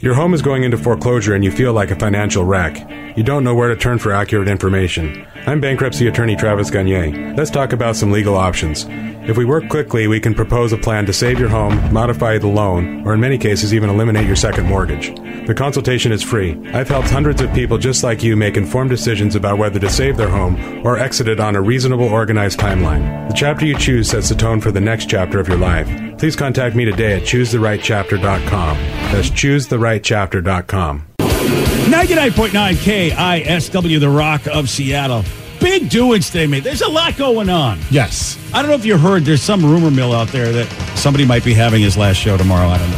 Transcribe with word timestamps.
Your 0.00 0.14
home 0.14 0.32
is 0.32 0.40
going 0.40 0.64
into 0.64 0.78
foreclosure 0.78 1.34
and 1.34 1.44
you 1.44 1.50
feel 1.50 1.74
like 1.74 1.90
a 1.90 1.96
financial 1.96 2.42
wreck. 2.42 2.88
You 3.18 3.22
don't 3.22 3.44
know 3.44 3.54
where 3.54 3.68
to 3.68 3.76
turn 3.76 3.98
for 3.98 4.12
accurate 4.12 4.48
information. 4.48 5.26
I'm 5.46 5.60
bankruptcy 5.60 6.06
attorney 6.06 6.36
Travis 6.36 6.70
Gagne. 6.70 7.34
Let's 7.34 7.50
talk 7.50 7.74
about 7.74 7.96
some 7.96 8.10
legal 8.10 8.34
options. 8.34 8.86
If 9.28 9.36
we 9.36 9.44
work 9.44 9.68
quickly, 9.68 10.06
we 10.06 10.18
can 10.18 10.34
propose 10.34 10.72
a 10.72 10.78
plan 10.78 11.04
to 11.04 11.12
save 11.12 11.38
your 11.38 11.50
home, 11.50 11.92
modify 11.92 12.38
the 12.38 12.46
loan, 12.46 13.06
or 13.06 13.12
in 13.12 13.20
many 13.20 13.36
cases, 13.36 13.74
even 13.74 13.90
eliminate 13.90 14.26
your 14.26 14.36
second 14.36 14.64
mortgage. 14.64 15.14
The 15.46 15.54
consultation 15.54 16.12
is 16.12 16.22
free. 16.22 16.58
I've 16.72 16.88
helped 16.88 17.10
hundreds 17.10 17.42
of 17.42 17.52
people 17.52 17.76
just 17.76 18.02
like 18.02 18.22
you 18.22 18.36
make 18.36 18.56
informed 18.56 18.88
decisions 18.88 19.34
about 19.34 19.58
whether 19.58 19.78
to 19.80 19.90
save 19.90 20.16
their 20.16 20.30
home 20.30 20.80
or 20.82 20.98
exit 20.98 21.28
it 21.28 21.40
on 21.40 21.56
a 21.56 21.60
reasonable, 21.60 22.08
organized 22.08 22.58
timeline. 22.58 23.28
The 23.28 23.34
chapter 23.34 23.66
you 23.66 23.76
choose 23.76 24.08
sets 24.08 24.30
the 24.30 24.34
tone 24.34 24.62
for 24.62 24.72
the 24.72 24.80
next 24.80 25.10
chapter 25.10 25.38
of 25.38 25.46
your 25.46 25.58
life. 25.58 26.09
Please 26.20 26.36
contact 26.36 26.76
me 26.76 26.84
today 26.84 27.16
at 27.16 27.22
choosetherightchapter.com. 27.22 28.76
That's 28.76 29.30
choosetherightchapter.com. 29.30 31.06
99.9 31.16 32.74
KISW, 32.74 33.98
the 34.00 34.08
Rock 34.10 34.46
of 34.46 34.68
Seattle. 34.68 35.24
Big 35.60 35.88
doings 35.88 36.26
today, 36.26 36.46
mate. 36.46 36.62
There's 36.62 36.82
a 36.82 36.88
lot 36.88 37.16
going 37.16 37.48
on. 37.48 37.78
Yes. 37.90 38.38
I 38.52 38.60
don't 38.60 38.70
know 38.70 38.76
if 38.76 38.84
you 38.84 38.98
heard, 38.98 39.24
there's 39.24 39.40
some 39.40 39.64
rumor 39.64 39.90
mill 39.90 40.12
out 40.12 40.28
there 40.28 40.52
that 40.52 40.68
somebody 40.94 41.24
might 41.24 41.42
be 41.42 41.54
having 41.54 41.80
his 41.80 41.96
last 41.96 42.18
show 42.18 42.36
tomorrow. 42.36 42.68
I 42.68 42.76
don't 42.76 42.90
know. 42.90 42.96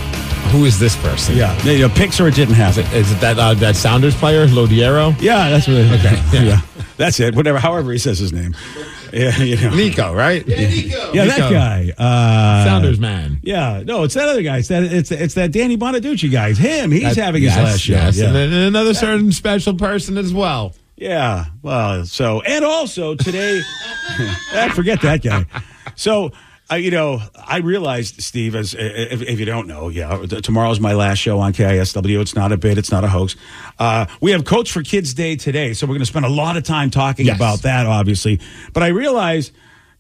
Who 0.51 0.65
is 0.65 0.81
this 0.81 0.97
person? 0.97 1.37
Yeah. 1.37 1.57
You 1.63 1.87
know, 1.87 1.95
pics 1.95 2.19
or 2.19 2.27
it 2.27 2.35
didn't 2.35 2.55
happen. 2.57 2.85
Is 2.93 3.13
it 3.13 3.21
that 3.21 3.39
uh, 3.39 3.55
that 3.55 3.77
Sounders 3.77 4.17
player, 4.17 4.49
Lodeiro? 4.49 5.15
Yeah, 5.21 5.49
that's 5.49 5.69
what 5.69 5.77
it 5.77 5.93
Okay, 5.93 6.17
Yeah. 6.33 6.43
yeah. 6.43 6.61
That's 6.97 7.21
it. 7.21 7.37
Whatever, 7.37 7.61
however 7.61 7.93
he 7.93 7.99
says 7.99 8.19
his 8.19 8.33
name. 8.33 8.57
Yeah, 9.13 9.37
you 9.43 9.57
know. 9.61 9.75
Nico, 9.75 10.15
right? 10.15 10.47
Yeah, 10.47 10.57
Nico. 10.69 11.13
that 11.13 11.27
Nico. 11.27 11.51
guy. 11.51 11.93
Uh, 11.99 12.65
Sounders 12.65 12.99
man. 12.99 13.41
Yeah, 13.43 13.83
no, 13.85 14.05
it's 14.05 14.15
that 14.15 14.29
other 14.29 14.43
guy. 14.43 14.59
It's 14.59 14.69
that 14.69 14.85
it's 14.85 15.11
it's 15.11 15.35
that 15.35 15.53
Danny 15.53 15.77
Bonaduce 15.77 16.31
guy. 16.33 16.49
It's 16.49 16.59
him. 16.59 16.91
He's 16.91 17.03
That- 17.03 17.17
having 17.17 17.43
yes, 17.43 17.55
his 17.57 17.65
last 17.65 17.81
show. 17.81 17.93
Yes, 17.93 18.17
Yeah. 18.19 18.27
and 18.27 18.35
then 18.37 18.53
another 18.53 18.95
certain 18.95 19.31
special 19.33 19.75
person 19.75 20.17
as 20.19 20.33
well. 20.33 20.75
Yeah. 20.97 21.47
Well, 21.63 22.05
so 22.07 22.41
and 22.43 22.65
also 22.65 23.15
today, 23.15 23.61
I 24.55 24.71
forget 24.75 25.01
that 25.03 25.23
guy. 25.23 25.45
So. 25.95 26.33
Uh, 26.73 26.77
you 26.77 26.91
know, 26.91 27.21
I 27.37 27.59
realized, 27.59 28.23
Steve, 28.23 28.55
as 28.55 28.73
if, 28.73 29.21
if 29.21 29.39
you 29.39 29.45
don't 29.45 29.67
know, 29.67 29.89
yeah, 29.91 30.25
tomorrow's 30.43 30.81
my 30.81 30.95
last 30.95 31.19
show 31.19 31.39
on 31.39 31.53
KISW. 31.53 32.21
It's 32.23 32.35
not 32.35 32.51
a 32.51 32.57
bit, 32.57 32.79
it's 32.79 32.91
not 32.91 33.05
a 33.05 33.09
hoax. 33.09 33.37
Uh, 33.79 34.07
we 34.23 34.31
have 34.31 34.47
Coats 34.47 34.71
for 34.71 34.83
Kids 34.83 35.13
Day 35.13 35.37
today, 35.37 35.75
so 35.75 35.87
we're 35.87 35.93
going 35.95 36.01
to 36.01 36.07
spend 36.07 36.25
a 36.25 36.31
lot 36.31 36.57
of 36.57 36.63
time 36.63 36.91
talking 36.91 37.27
Yes. 37.27 37.37
about 37.37 37.63
that, 37.63 37.85
obviously. 37.85 38.41
But 38.73 38.85
I 38.85 38.89
realized 38.89 39.53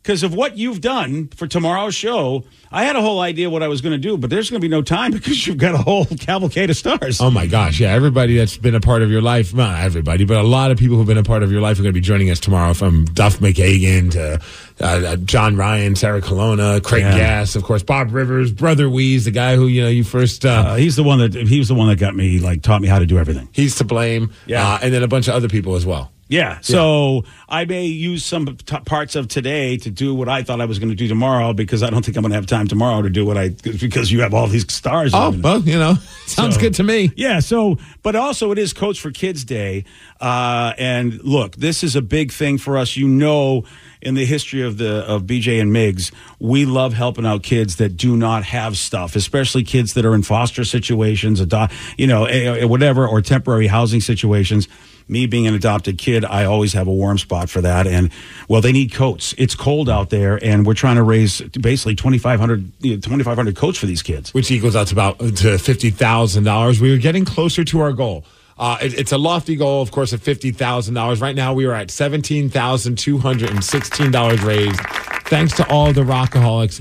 because 0.03 0.23
of 0.25 0.35
what 0.35 0.57
you've 0.59 0.81
done 0.81 1.29
for 1.29 1.47
tomorrow's 1.47 1.95
show, 1.95 2.45
I 2.73 2.85
had 2.85 2.97
a 2.97 3.01
whole 3.01 3.21
idea 3.21 3.49
what 3.49 3.63
I 3.63 3.69
was 3.69 3.81
going 3.83 3.93
to 3.93 3.99
do, 3.99 4.17
but 4.17 4.31
there's 4.31 4.51
going 4.51 4.61
to 4.61 4.65
be 4.67 4.71
no 4.71 4.83
time 4.83 5.13
because 5.13 5.47
you've 5.47 5.59
got 5.59 5.75
a 5.75 5.79
whole 5.79 6.05
cavalcade 6.07 6.71
of 6.71 6.77
stars. 6.77 7.21
Oh 7.21 7.31
my 7.31 7.47
gosh, 7.47 7.79
yeah! 7.81 7.93
Everybody 7.93 8.37
that's 8.37 8.57
been 8.57 8.75
a 8.75 8.81
part 8.81 9.03
of 9.03 9.11
your 9.11 9.21
life, 9.23 9.55
not 9.55 9.81
everybody, 9.81 10.25
but 10.25 10.39
a 10.39 10.43
lot 10.43 10.71
of 10.71 10.79
people 10.79 10.97
who've 10.97 11.07
been 11.07 11.19
a 11.19 11.23
part 11.23 11.43
of 11.43 11.53
your 11.53 11.61
life 11.61 11.79
are 11.79 11.83
going 11.83 11.93
to 11.95 11.99
be 11.99 12.01
joining 12.01 12.31
us 12.31 12.41
tomorrow. 12.41 12.75
From 12.75 13.05
Duff 13.07 13.39
McKagan 13.39 14.11
to 14.12 14.41
uh, 14.81 14.85
uh, 14.85 15.17
John 15.17 15.57
Ryan, 15.57 15.95
Sarah 15.97 16.21
Colonna, 16.21 16.81
Craig 16.81 17.03
Yeah. 17.03 17.17
Gass, 17.17 17.55
of 17.57 17.62
course, 17.62 17.83
Bob 17.83 18.12
Rivers, 18.12 18.51
Brother 18.53 18.87
Weeze, 18.87 19.25
the 19.25 19.31
guy 19.31 19.57
who 19.57 19.67
you 19.67 19.83
know 19.83 19.89
you 19.89 20.05
first. 20.05 20.45
Uh, 20.45 20.51
Uh, 20.73 20.75
he's 20.77 20.97
the 20.97 21.03
one 21.03 21.19
that 21.19 21.35
he 21.35 21.59
was 21.59 21.69
the 21.69 21.75
one 21.75 21.89
that 21.89 21.99
got 21.99 22.15
me 22.15 22.39
like 22.39 22.62
taught 22.62 22.81
me 22.81 22.89
how 22.89 22.99
to 22.99 23.07
do 23.07 23.19
everything. 23.19 23.49
he's 23.53 23.75
to 23.77 23.85
blame. 23.85 24.33
Yeah. 24.47 24.67
uh, 24.75 24.79
and 24.83 24.93
then 24.95 25.03
a 25.03 25.09
bunch 25.09 25.29
of 25.29 25.35
other 25.35 25.49
people 25.49 25.75
as 25.75 25.85
well. 25.85 26.12
Yeah. 26.32 26.60
So 26.62 27.25
I 27.47 27.66
may 27.66 27.84
use 27.84 28.25
some 28.25 28.56
t- 28.56 28.78
parts 28.87 29.16
of 29.16 29.28
today 29.28 29.76
to 29.76 29.91
do 29.91 30.15
what 30.15 30.31
I 30.31 30.43
thought 30.43 30.62
I 30.62 30.65
was 30.65 30.78
going 30.78 30.88
to 30.88 30.94
do 30.94 31.06
tomorrow 31.06 31.53
because 31.53 31.82
I 31.82 31.91
don't 31.91 32.03
think 32.03 32.16
I'm 32.16 32.22
going 32.22 32.31
to 32.31 32.37
have 32.37 32.47
time 32.47 32.69
tomorrow 32.69 33.03
to 33.03 33.10
do 33.10 33.26
what 33.26 33.37
I 33.37 33.50
because 33.50 34.10
you 34.10 34.22
have 34.22 34.32
all 34.32 34.47
these 34.47 34.72
stars. 34.72 35.12
Oh 35.15 35.31
well, 35.43 35.60
you 35.60 35.78
know, 35.78 35.94
sounds 36.26 36.54
So- 36.54 36.60
good 36.62 36.75
to 36.76 36.82
me. 36.84 37.10
Yeah. 37.16 37.41
So, 37.41 37.76
but 38.03 38.16
also 38.16 38.50
it 38.50 38.56
is 38.59 38.72
Coats 38.72 38.98
for 38.98 39.10
Kids 39.10 39.44
Day, 39.44 39.84
uh, 40.22 40.72
and 40.78 41.22
look, 41.22 41.56
this 41.56 41.84
is 41.84 41.97
a 41.97 42.03
big 42.03 42.32
thing 42.32 42.56
for 42.56 42.78
us. 42.78 42.97
You 42.97 43.09
know, 43.09 43.64
in 44.00 44.14
the 44.14 44.25
history 44.25 44.62
of 44.62 44.78
the 44.78 45.04
of 45.06 45.25
BJ 45.25 45.60
and 45.60 45.70
Migs, 45.70 46.12
we 46.38 46.64
love 46.64 46.94
helping 46.94 47.26
out 47.26 47.43
kids 47.43 47.76
that 47.76 47.99
do 47.99 48.16
not 48.16 48.43
have 48.44 48.78
stuff, 48.78 49.16
especially 49.16 49.64
kids 49.64 49.93
that 49.93 50.06
are 50.06 50.14
in 50.14 50.22
foster 50.22 50.64
situations, 50.64 51.41
adopt, 51.41 51.75
you 51.99 52.06
know, 52.06 52.25
eh, 52.25 52.60
eh, 52.60 52.64
whatever, 52.64 53.06
or 53.06 53.20
temporary 53.20 53.66
housing 53.66 54.00
situations. 54.00 54.66
Me 55.09 55.27
being 55.27 55.47
an 55.47 55.55
adopted 55.55 55.99
kid, 55.99 56.25
I 56.25 56.45
always 56.45 56.73
have 56.73 56.87
a 56.87 56.93
warm 56.93 57.19
spot 57.19 57.51
for 57.51 57.61
that. 57.61 57.87
And 57.87 58.11
well, 58.49 58.61
they 58.61 58.73
need 58.73 58.93
coats. 58.93 59.35
It's 59.39 59.55
cold 59.55 59.89
out 59.89 60.11
there, 60.11 60.43
and 60.45 60.65
we're 60.67 60.75
trying 60.75 60.97
to 60.97 61.03
raise 61.03 61.41
basically 61.41 61.95
2,500 61.95 62.73
you 62.81 62.95
know, 62.95 63.01
2,500 63.01 63.57
coats 63.57 63.79
for 63.79 63.87
these 63.87 64.03
kids. 64.03 64.33
which 64.35 64.51
equals 64.51 64.77
out 64.77 64.87
to 64.89 64.95
about 64.95 65.19
to 65.19 65.59
fifty 65.59 65.91
thousand 65.91 66.45
dollars. 66.45 66.81
We 66.81 66.93
are 66.95 66.99
getting 66.99 67.25
closer 67.25 67.65
to 67.65 67.81
our 67.81 67.93
goal. 67.93 68.25
Uh, 68.59 68.77
it- 68.83 68.99
it's 68.99 69.12
a 69.12 69.19
lofty 69.19 69.57
goal, 69.57 69.83
of 69.83 69.91
course, 69.91 70.12
of 70.12 70.23
fifty 70.23 70.53
thousand 70.53 70.95
dollars. 70.95 71.21
Right 71.21 71.35
now, 71.37 71.53
we 71.55 71.65
are 71.67 71.73
at 71.75 71.91
seventeen 71.91 72.49
thousand 72.51 72.97
two 72.99 73.19
hundred 73.19 73.51
and 73.51 73.65
sixteen 73.65 74.11
dollars 74.11 74.41
raised, 74.43 74.79
thanks 75.27 75.55
to 75.57 75.69
all 75.69 75.93
the 75.93 76.03
rockaholics. 76.03 76.81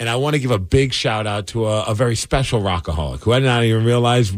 And 0.00 0.08
I 0.08 0.14
want 0.14 0.34
to 0.34 0.38
give 0.38 0.52
a 0.52 0.60
big 0.60 0.92
shout 0.92 1.26
out 1.26 1.48
to 1.48 1.66
a, 1.66 1.82
a 1.86 1.94
very 1.94 2.14
special 2.14 2.60
rockaholic 2.62 3.20
who 3.24 3.32
I 3.32 3.40
did 3.40 3.46
not 3.46 3.64
even 3.64 3.84
realize. 3.84 4.32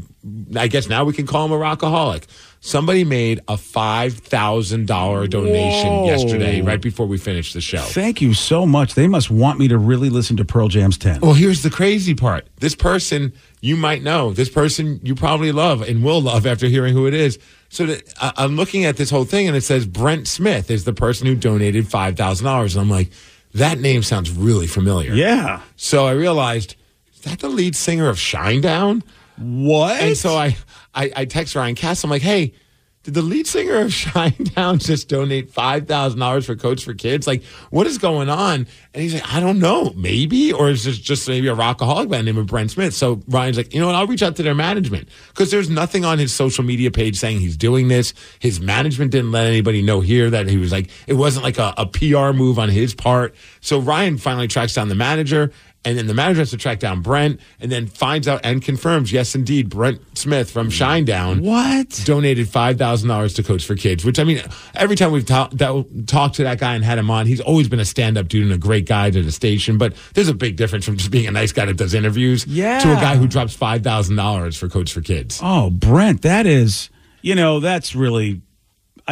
I 0.57 0.69
guess 0.69 0.89
now 0.89 1.05
we 1.05 1.13
can 1.13 1.27
call 1.27 1.45
him 1.45 1.53
a 1.53 1.57
rockaholic. 1.57 2.25
Somebody 2.63 3.05
made 3.05 3.41
a 3.49 3.57
five 3.57 4.13
thousand 4.15 4.87
dollar 4.87 5.27
donation 5.27 5.89
Whoa. 5.89 6.05
yesterday, 6.07 6.61
right 6.61 6.81
before 6.81 7.07
we 7.07 7.17
finished 7.17 7.55
the 7.55 7.61
show. 7.63 7.81
Thank 7.81 8.21
you 8.21 8.35
so 8.35 8.67
much. 8.67 8.95
They 8.95 9.09
must 9.09 9.31
want 9.31 9.59
me 9.59 9.67
to 9.69 9.79
really 9.79 10.11
listen 10.11 10.37
to 10.37 10.45
Pearl 10.45 10.69
Jam's 10.69 10.99
10. 10.99 11.21
Well, 11.23 11.33
here's 11.33 11.63
the 11.63 11.71
crazy 11.71 12.15
part. 12.15 12.47
This 12.57 12.75
person 12.75 13.33
you 13.63 13.77
might 13.77 14.03
know. 14.03 14.35
This 14.35 14.51
person 14.51 15.01
you 15.03 15.15
probably 15.15 15.53
love 15.53 15.81
and 15.81 16.05
will 16.05 16.21
love 16.21 16.47
after 16.47 16.67
hearing 16.67 16.93
who 16.93 17.07
it 17.07 17.15
is. 17.15 17.39
So 17.71 17.87
that, 17.87 18.15
I- 18.21 18.33
I'm 18.37 18.57
looking 18.57 18.85
at 18.85 18.99
this 18.99 19.09
whole 19.09 19.25
thing 19.25 19.49
and 19.49 19.57
it 19.57 19.63
says 19.63 19.87
Brent 19.87 20.29
Smith 20.29 20.71
is 20.71 20.85
the 20.85 20.93
person 20.93 21.27
who 21.27 21.35
donated 21.37 21.89
five 21.89 22.15
thousand 22.17 22.45
dollars, 22.45 22.77
and 22.77 22.83
I'm 22.83 22.91
like, 22.91 23.11
that 23.55 23.79
name 23.81 24.03
sounds 24.03 24.31
really 24.31 24.67
familiar. 24.67 25.15
Yeah. 25.15 25.63
So 25.77 26.05
I 26.07 26.13
realized 26.13 26.77
is 27.15 27.21
that 27.23 27.39
the 27.39 27.49
lead 27.49 27.75
singer 27.75 28.11
of 28.11 28.17
Shinedown? 28.17 29.03
What? 29.39 29.99
And 30.03 30.15
so 30.17 30.37
I, 30.37 30.59
I, 30.95 31.13
I 31.15 31.25
text 31.25 31.55
Ryan 31.55 31.75
Cass. 31.75 32.05
I'm 32.05 32.11
like, 32.11 32.23
hey, 32.23 32.55
did 33.03 33.15
the 33.15 33.23
lead 33.23 33.47
singer 33.47 33.79
of 33.79 33.89
Shinedown 33.91 34.79
just 34.85 35.09
donate 35.09 35.51
five 35.51 35.87
thousand 35.87 36.21
dollars 36.21 36.45
for 36.45 36.55
Coats 36.55 36.83
for 36.83 36.93
Kids? 36.93 37.27
Like, 37.27 37.43
what 37.71 37.87
is 37.87 37.97
going 37.97 38.29
on? 38.29 38.67
And 38.93 39.03
he's 39.03 39.15
like, 39.15 39.33
I 39.33 39.41
don't 39.41 39.59
know, 39.59 39.93
maybe, 39.97 40.53
or 40.53 40.69
is 40.69 40.85
this 40.85 40.99
just 40.99 41.27
maybe 41.27 41.49
a 41.49 41.55
rockaholic 41.55 42.11
by 42.11 42.19
the 42.19 42.25
name 42.25 42.37
of 42.37 42.47
Brent 42.47 42.73
Smith? 42.73 42.93
So 42.93 43.23
Ryan's 43.29 43.57
like, 43.57 43.73
you 43.73 43.81
know 43.81 43.87
what? 43.87 43.95
I'll 43.95 44.07
reach 44.07 44.23
out 44.23 44.37
to 44.37 44.43
their 44.43 44.55
management 44.55 45.09
because 45.29 45.51
there's 45.51 45.71
nothing 45.71 46.05
on 46.05 46.19
his 46.19 46.33
social 46.35 46.63
media 46.63 46.91
page 46.91 47.17
saying 47.17 47.39
he's 47.39 47.57
doing 47.57 47.89
this. 47.89 48.13
His 48.39 48.61
management 48.61 49.13
didn't 49.13 49.33
let 49.33 49.47
anybody 49.47 49.81
know 49.81 50.01
here 50.01 50.29
that 50.29 50.49
he 50.49 50.59
was 50.59 50.73
like, 50.73 50.91
it 51.07 51.15
wasn't 51.15 51.45
like 51.45 51.59
a, 51.59 51.73
a 51.79 51.87
PR 51.87 52.37
move 52.37 52.59
on 52.59 52.69
his 52.69 52.95
part. 52.95 53.35
So 53.61 53.81
Ryan 53.81 54.19
finally 54.19 54.49
tracks 54.49 54.75
down 54.75 54.89
the 54.89 54.95
manager 54.95 55.53
And 55.83 55.97
then 55.97 56.07
the 56.07 56.13
manager 56.15 56.41
has 56.41 56.51
to 56.51 56.59
track 56.59 56.79
down 56.79 57.01
Brent 57.01 57.41
and 57.59 57.73
then 57.73 57.87
finds 57.87 58.29
out 58.29 58.43
and 58.45 58.61
confirms, 58.63 59.11
yes, 59.13 59.35
indeed, 59.35 59.71
Brent 59.71 59.99
Smith 60.19 60.51
from 60.51 60.69
Shinedown 60.69 61.41
What? 61.41 62.03
donated 62.05 62.49
$5,000 62.49 63.35
to 63.37 63.43
Coats 63.43 63.65
for 63.65 63.75
Kids, 63.77 64.05
which 64.05 64.19
I 64.19 64.25
mean, 64.25 64.43
every 64.75 64.95
time 64.95 65.11
we've 65.11 65.25
ta- 65.25 65.49
that, 65.53 66.05
talked 66.07 66.35
to 66.37 66.43
that 66.43 66.59
guy 66.61 66.75
and 66.75 66.85
had 66.85 66.99
him 66.99 67.11
on, 67.11 67.25
he's 67.25 67.41
always 67.41 67.67
been 67.71 67.81
a 67.81 67.87
stand 67.87 68.19
up 68.19 68.29
dude 68.29 68.43
and 68.45 68.53
a 68.53 68.59
great 68.59 68.85
guy 68.87 69.11
to 69.11 69.23
the 69.23 69.33
station. 69.33 69.79
But 69.79 69.95
there's 70.13 70.29
a 70.29 70.35
big 70.35 70.57
difference 70.57 70.85
from 70.85 70.99
just 70.99 71.11
being 71.11 71.27
a 71.27 71.31
nice 71.31 71.53
guy 71.53 71.65
that 71.65 71.79
does 71.79 71.95
interviews 71.95 72.47
Yeah. 72.47 72.81
to 72.81 72.93
a 72.93 72.97
guy 72.97 73.17
who 73.17 73.27
drops 73.27 73.57
$5,000 73.57 74.59
for 74.59 74.69
Coats 74.69 74.91
for 74.93 75.01
Kids. 75.01 75.41
Oh, 75.43 75.71
Brent, 75.71 76.21
that 76.23 76.45
is, 76.45 76.91
you 77.23 77.35
know, 77.35 77.59
that's 77.59 77.95
really, 77.95 78.43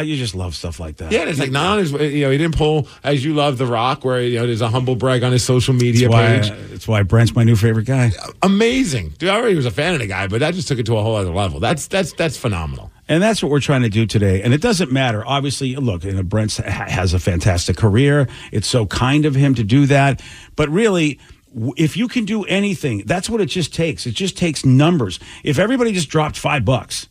you 0.01 0.15
just 0.17 0.35
love 0.35 0.55
stuff 0.55 0.79
like 0.79 0.97
that. 0.97 1.11
Yeah, 1.11 1.23
it's 1.25 1.39
like 1.39 1.51
not 1.51 1.79
on 1.79 1.85
you 1.85 2.21
know, 2.21 2.31
he 2.31 2.37
didn't 2.37 2.55
pull 2.55 2.87
as 3.03 3.23
you 3.23 3.33
love 3.33 3.57
The 3.57 3.65
Rock, 3.65 4.03
where 4.05 4.21
you 4.21 4.39
know 4.39 4.45
there's 4.45 4.61
a 4.61 4.69
humble 4.69 4.95
brag 4.95 5.23
on 5.23 5.31
his 5.31 5.43
social 5.43 5.73
media 5.73 6.09
That's 6.09 6.13
why, 6.13 6.27
page. 6.57 6.69
that's 6.71 6.87
why 6.87 7.03
Brent's 7.03 7.35
my 7.35 7.43
new 7.43 7.55
favorite 7.55 7.85
guy. 7.85 8.11
Amazing, 8.41 9.09
dude. 9.17 9.29
I 9.29 9.35
already 9.35 9.55
was 9.55 9.65
a 9.65 9.71
fan 9.71 9.93
of 9.93 9.99
the 9.99 10.07
guy, 10.07 10.27
but 10.27 10.39
that 10.39 10.53
just 10.53 10.67
took 10.67 10.79
it 10.79 10.85
to 10.87 10.97
a 10.97 11.01
whole 11.03 11.15
other 11.15 11.31
level. 11.31 11.59
That's 11.59 11.87
that's 11.87 12.13
that's 12.13 12.37
phenomenal. 12.37 12.91
And 13.07 13.23
that's 13.23 13.41
what 13.41 13.51
we're 13.51 13.59
trying 13.59 13.81
to 13.81 13.89
do 13.89 14.05
today. 14.05 14.43
And 14.43 14.53
it 14.53 14.61
doesn't 14.61 14.91
matter. 14.91 15.25
Obviously, 15.25 15.75
look, 15.75 16.03
you 16.03 16.11
know, 16.11 16.21
Brent 16.21 16.55
ha- 16.57 16.85
has 16.87 17.13
a 17.15 17.19
fantastic 17.19 17.75
career. 17.75 18.27
It's 18.51 18.67
so 18.67 18.85
kind 18.85 19.25
of 19.25 19.33
him 19.33 19.55
to 19.55 19.63
do 19.63 19.87
that. 19.87 20.21
But 20.55 20.69
really, 20.69 21.19
w- 21.55 21.73
if 21.75 21.97
you 21.97 22.07
can 22.07 22.25
do 22.25 22.43
anything, 22.43 23.01
that's 23.07 23.27
what 23.27 23.41
it 23.41 23.47
just 23.47 23.73
takes. 23.73 24.05
It 24.05 24.11
just 24.13 24.37
takes 24.37 24.63
numbers. 24.63 25.19
If 25.43 25.57
everybody 25.57 25.91
just 25.91 26.09
dropped 26.09 26.37
five 26.37 26.63
bucks, 26.65 27.08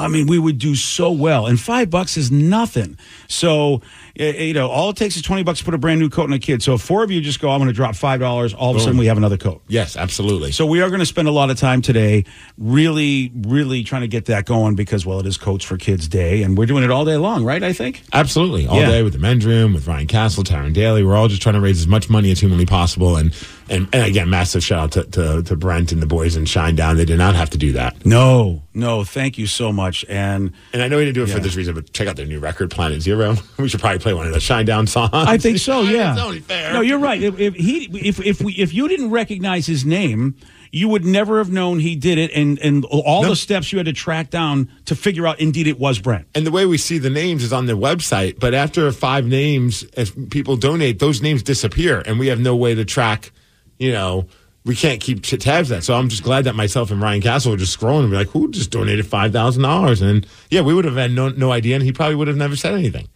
I 0.00 0.08
mean, 0.08 0.26
we 0.26 0.38
would 0.38 0.58
do 0.58 0.74
so 0.74 1.10
well. 1.10 1.46
And 1.46 1.60
five 1.60 1.90
bucks 1.90 2.16
is 2.16 2.30
nothing. 2.30 2.98
So, 3.28 3.82
Eh, 4.16 4.42
you 4.44 4.54
know, 4.54 4.68
all 4.68 4.90
it 4.90 4.96
takes 4.96 5.16
is 5.16 5.22
20 5.22 5.42
bucks 5.44 5.60
to 5.60 5.64
put 5.64 5.74
a 5.74 5.78
brand 5.78 6.00
new 6.00 6.08
coat 6.08 6.24
on 6.24 6.32
a 6.32 6.38
kid. 6.38 6.62
So 6.62 6.74
if 6.74 6.80
four 6.82 7.02
of 7.02 7.10
you 7.10 7.20
just 7.20 7.40
go, 7.40 7.50
I'm 7.50 7.58
going 7.58 7.68
to 7.68 7.72
drop 7.74 7.94
$5, 7.94 8.54
all 8.58 8.70
of 8.70 8.76
a 8.76 8.80
sudden 8.80 8.98
we 8.98 9.06
have 9.06 9.16
another 9.16 9.36
coat. 9.36 9.62
Yes, 9.68 9.96
absolutely. 9.96 10.52
So 10.52 10.66
we 10.66 10.82
are 10.82 10.88
going 10.88 11.00
to 11.00 11.06
spend 11.06 11.28
a 11.28 11.32
lot 11.32 11.50
of 11.50 11.58
time 11.58 11.82
today 11.82 12.24
really, 12.58 13.32
really 13.34 13.82
trying 13.82 14.02
to 14.02 14.08
get 14.08 14.26
that 14.26 14.44
going 14.46 14.74
because, 14.74 15.06
well, 15.06 15.18
it 15.20 15.26
is 15.26 15.36
Coats 15.36 15.64
for 15.64 15.76
Kids 15.76 16.08
Day, 16.08 16.42
and 16.42 16.56
we're 16.58 16.66
doing 16.66 16.84
it 16.84 16.90
all 16.90 17.04
day 17.04 17.16
long, 17.16 17.44
right? 17.44 17.62
I 17.62 17.72
think. 17.72 18.02
Absolutely. 18.12 18.66
All 18.66 18.78
Yeah. 18.80 18.88
day 18.90 19.02
with 19.02 19.12
the 19.12 19.18
men's 19.18 19.46
room, 19.46 19.72
with 19.72 19.86
Ryan 19.86 20.06
Castle, 20.06 20.44
Taryn 20.44 20.72
Daly. 20.74 21.02
We're 21.02 21.16
all 21.16 21.28
just 21.28 21.42
trying 21.42 21.54
to 21.54 21.60
raise 21.60 21.80
as 21.80 21.86
much 21.86 22.10
money 22.10 22.30
as 22.30 22.40
humanly 22.40 22.66
possible. 22.66 23.16
And 23.16 23.34
and, 23.68 23.86
and 23.92 24.04
again, 24.04 24.28
massive 24.28 24.64
shout 24.64 24.80
out 24.80 24.92
to, 24.92 25.04
to, 25.12 25.42
to 25.44 25.54
Brent 25.56 25.92
and 25.92 26.02
the 26.02 26.06
boys 26.06 26.34
in 26.34 26.42
Shinedown. 26.44 26.96
They 26.96 27.04
did 27.04 27.18
not 27.18 27.36
have 27.36 27.50
to 27.50 27.58
do 27.58 27.70
that. 27.74 28.04
No, 28.04 28.62
no, 28.74 29.04
thank 29.04 29.38
you 29.38 29.46
so 29.46 29.72
much. 29.72 30.04
And 30.08 30.52
And 30.72 30.82
I 30.82 30.88
know 30.88 30.96
we 30.96 31.04
didn't 31.04 31.14
do 31.14 31.22
it 31.22 31.28
Yeah. 31.28 31.34
for 31.36 31.40
this 31.40 31.54
reason, 31.54 31.76
but 31.76 31.92
check 31.92 32.08
out 32.08 32.16
their 32.16 32.26
new 32.26 32.40
record, 32.40 32.72
Planet 32.72 33.00
Zero. 33.00 33.36
We 33.58 33.68
should 33.68 33.78
probably 33.78 33.99
play 34.00 34.14
one 34.14 34.26
of 34.26 34.32
the 34.32 34.38
Shinedown 34.38 34.88
songs. 34.88 35.10
I 35.12 35.36
think 35.38 35.58
so. 35.58 35.82
Yeah. 35.90 36.12
it's 36.12 36.20
only 36.22 36.40
fair. 36.40 36.72
No, 36.72 36.80
you're 36.80 36.98
right. 36.98 37.22
If, 37.22 37.38
if 37.38 37.54
he, 37.54 37.84
if 38.08 38.20
if 38.20 38.40
we, 38.40 38.52
if 38.54 38.72
you 38.74 38.88
didn't 38.88 39.10
recognize 39.10 39.66
his 39.66 39.84
name. 39.84 40.34
You 40.72 40.88
would 40.90 41.04
never 41.04 41.38
have 41.38 41.50
known 41.50 41.80
he 41.80 41.96
did 41.96 42.16
it, 42.16 42.30
and, 42.32 42.56
and 42.60 42.84
all 42.84 43.24
No. 43.24 43.30
the 43.30 43.34
steps 43.34 43.72
you 43.72 43.78
had 43.80 43.86
to 43.86 43.92
track 43.92 44.30
down 44.30 44.70
to 44.84 44.94
figure 44.94 45.26
out 45.26 45.40
indeed 45.40 45.66
it 45.66 45.80
was 45.80 45.98
Brent. 45.98 46.28
And 46.32 46.46
the 46.46 46.52
way 46.52 46.64
we 46.64 46.78
see 46.78 46.98
the 46.98 47.10
names 47.10 47.42
is 47.42 47.52
on 47.52 47.66
their 47.66 47.74
website. 47.74 48.38
But 48.38 48.54
after 48.54 48.92
five 48.92 49.26
names, 49.26 49.84
if 49.96 50.14
people 50.30 50.56
donate, 50.56 51.00
those 51.00 51.22
names 51.22 51.42
disappear, 51.42 52.04
and 52.06 52.20
we 52.20 52.28
have 52.28 52.38
no 52.38 52.54
way 52.54 52.76
to 52.76 52.84
track. 52.84 53.32
You 53.80 53.90
know, 53.90 54.28
we 54.64 54.76
can't 54.76 55.00
keep 55.00 55.24
tabs 55.24 55.72
of 55.72 55.78
that. 55.78 55.82
So 55.82 55.94
I'm 55.94 56.08
just 56.08 56.22
glad 56.22 56.44
that 56.44 56.54
myself 56.54 56.92
and 56.92 57.02
Ryan 57.02 57.20
Castle 57.20 57.50
were 57.50 57.56
just 57.58 57.76
scrolling 57.76 58.02
and 58.02 58.10
be 58.12 58.16
like, 58.18 58.28
"Who 58.28 58.48
just 58.52 58.70
donated 58.70 59.08
five 59.08 59.32
thousand 59.32 59.64
dollars?" 59.64 60.00
And 60.02 60.24
yeah, 60.50 60.60
we 60.60 60.72
would 60.72 60.84
have 60.84 60.94
had 60.94 61.10
no 61.10 61.30
no 61.30 61.50
idea, 61.50 61.74
and 61.74 61.82
he 61.82 61.90
probably 61.90 62.14
would 62.14 62.28
have 62.28 62.36
never 62.36 62.54
said 62.54 62.74
anything. 62.74 63.08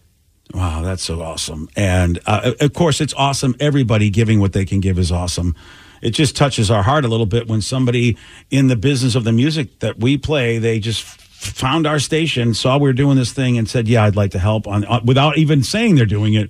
Wow, 0.53 0.81
that's 0.83 1.03
so 1.03 1.21
awesome. 1.21 1.67
And 1.75 2.19
uh, 2.25 2.53
of 2.59 2.73
course, 2.73 3.01
it's 3.01 3.13
awesome. 3.15 3.55
Everybody 3.59 4.09
giving 4.09 4.39
what 4.39 4.53
they 4.53 4.65
can 4.65 4.79
give 4.79 4.99
is 4.99 5.11
awesome. 5.11 5.55
It 6.01 6.11
just 6.11 6.35
touches 6.35 6.69
our 6.69 6.83
heart 6.83 7.03
a 7.03 7.07
little 7.07 7.25
bit 7.25 7.47
when 7.47 7.61
somebody 7.61 8.17
in 8.51 8.67
the 8.67 8.75
business 8.75 9.15
of 9.15 9.23
the 9.23 9.31
music 9.31 9.79
that 9.79 9.99
we 9.99 10.17
play, 10.17 10.59
they 10.59 10.79
just 10.79 11.03
found 11.03 11.87
our 11.87 11.99
station, 11.99 12.53
saw 12.53 12.77
we 12.77 12.87
were 12.87 12.93
doing 12.93 13.17
this 13.17 13.31
thing, 13.33 13.57
and 13.57 13.67
said, 13.67 13.87
"Yeah, 13.87 14.03
I'd 14.03 14.15
like 14.15 14.31
to 14.31 14.39
help." 14.39 14.67
On 14.67 14.85
uh, 14.85 15.01
without 15.03 15.37
even 15.37 15.63
saying 15.63 15.95
they're 15.95 16.05
doing 16.05 16.33
it, 16.35 16.49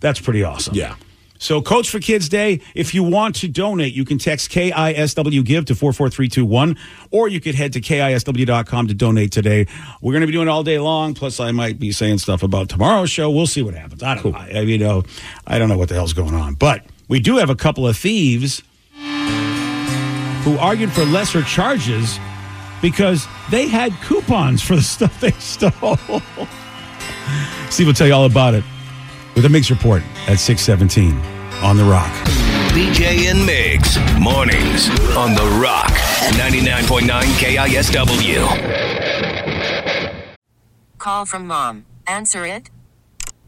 that's 0.00 0.20
pretty 0.20 0.42
awesome. 0.42 0.74
Yeah. 0.74 0.96
So, 1.44 1.60
Coats 1.60 1.90
for 1.90 2.00
Kids 2.00 2.30
Day, 2.30 2.62
if 2.74 2.94
you 2.94 3.02
want 3.02 3.34
to 3.36 3.48
donate, 3.48 3.92
you 3.92 4.06
can 4.06 4.16
text 4.16 4.50
KISW 4.50 5.44
Give 5.44 5.66
to 5.66 5.74
44321, 5.74 6.74
or 7.10 7.28
you 7.28 7.38
could 7.38 7.54
head 7.54 7.74
to 7.74 7.82
KISW.com 7.82 8.86
to 8.86 8.94
donate 8.94 9.30
today. 9.30 9.66
We're 10.00 10.12
going 10.12 10.22
to 10.22 10.26
be 10.26 10.32
doing 10.32 10.48
it 10.48 10.50
all 10.50 10.62
day 10.62 10.78
long. 10.78 11.12
Plus, 11.12 11.40
I 11.40 11.52
might 11.52 11.78
be 11.78 11.92
saying 11.92 12.16
stuff 12.16 12.42
about 12.42 12.70
tomorrow's 12.70 13.10
show. 13.10 13.30
We'll 13.30 13.46
see 13.46 13.60
what 13.60 13.74
happens. 13.74 14.02
I 14.02 14.14
don't 14.14 14.32
know. 14.32 14.38
I, 14.38 14.60
you 14.60 14.78
know, 14.78 15.02
I 15.46 15.58
don't 15.58 15.68
know 15.68 15.76
what 15.76 15.90
the 15.90 15.94
hell's 15.94 16.14
going 16.14 16.32
on. 16.34 16.54
But 16.54 16.86
we 17.08 17.20
do 17.20 17.36
have 17.36 17.50
a 17.50 17.56
couple 17.56 17.86
of 17.86 17.94
thieves 17.94 18.62
who 20.44 20.56
argued 20.58 20.92
for 20.92 21.04
lesser 21.04 21.42
charges 21.42 22.18
because 22.80 23.26
they 23.50 23.68
had 23.68 23.92
coupons 24.00 24.62
for 24.62 24.76
the 24.76 24.82
stuff 24.96 25.20
they 25.20 25.32
stole. 25.32 25.98
Steve 27.68 27.86
will 27.86 27.92
tell 27.92 28.06
you 28.06 28.14
all 28.14 28.24
about 28.24 28.54
it 28.54 28.64
with 29.34 29.44
a 29.44 29.48
Migs 29.48 29.68
Report 29.68 30.02
at 30.26 30.38
617 30.38 31.33
on 31.64 31.76
The 31.78 31.84
Rock. 31.84 32.12
BJ 32.74 33.30
and 33.30 33.48
Migs, 33.48 33.96
mornings 34.20 34.90
on 35.16 35.32
The 35.34 35.58
Rock, 35.62 35.90
99.9 36.36 37.08
KISW. 37.40 38.44
Call 40.98 41.24
from 41.24 41.46
mom. 41.46 41.86
Answer 42.06 42.44
it. 42.44 42.68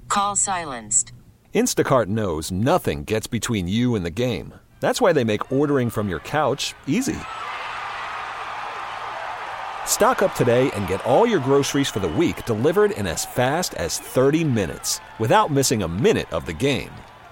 Call 0.09 0.35
silenced. 0.35 1.13
Instacart 1.55 2.07
knows 2.07 2.51
nothing 2.51 3.05
gets 3.05 3.27
between 3.27 3.69
you 3.69 3.95
and 3.95 4.07
the 4.07 4.11
game. 4.11 4.55
That's 4.81 4.99
why 5.01 5.13
they 5.13 5.25
make 5.25 5.53
ordering 5.53 5.91
from 5.91 6.09
your 6.09 6.21
couch 6.21 6.73
easy. 6.87 7.19
Stock 9.85 10.23
up 10.23 10.35
today 10.35 10.71
and 10.71 10.89
get 10.89 11.05
all 11.05 11.27
your 11.27 11.41
groceries 11.41 11.91
for 11.91 12.01
the 12.01 12.09
week 12.09 12.47
delivered 12.47 12.93
in 12.93 13.07
as 13.07 13.27
fast 13.27 13.75
as 13.75 13.99
30 13.99 14.43
minutes 14.43 15.03
without 15.19 15.51
missing 15.51 15.83
a 15.83 15.89
minute 15.89 16.33
of 16.33 16.47
the 16.47 16.55
game. 16.55 16.91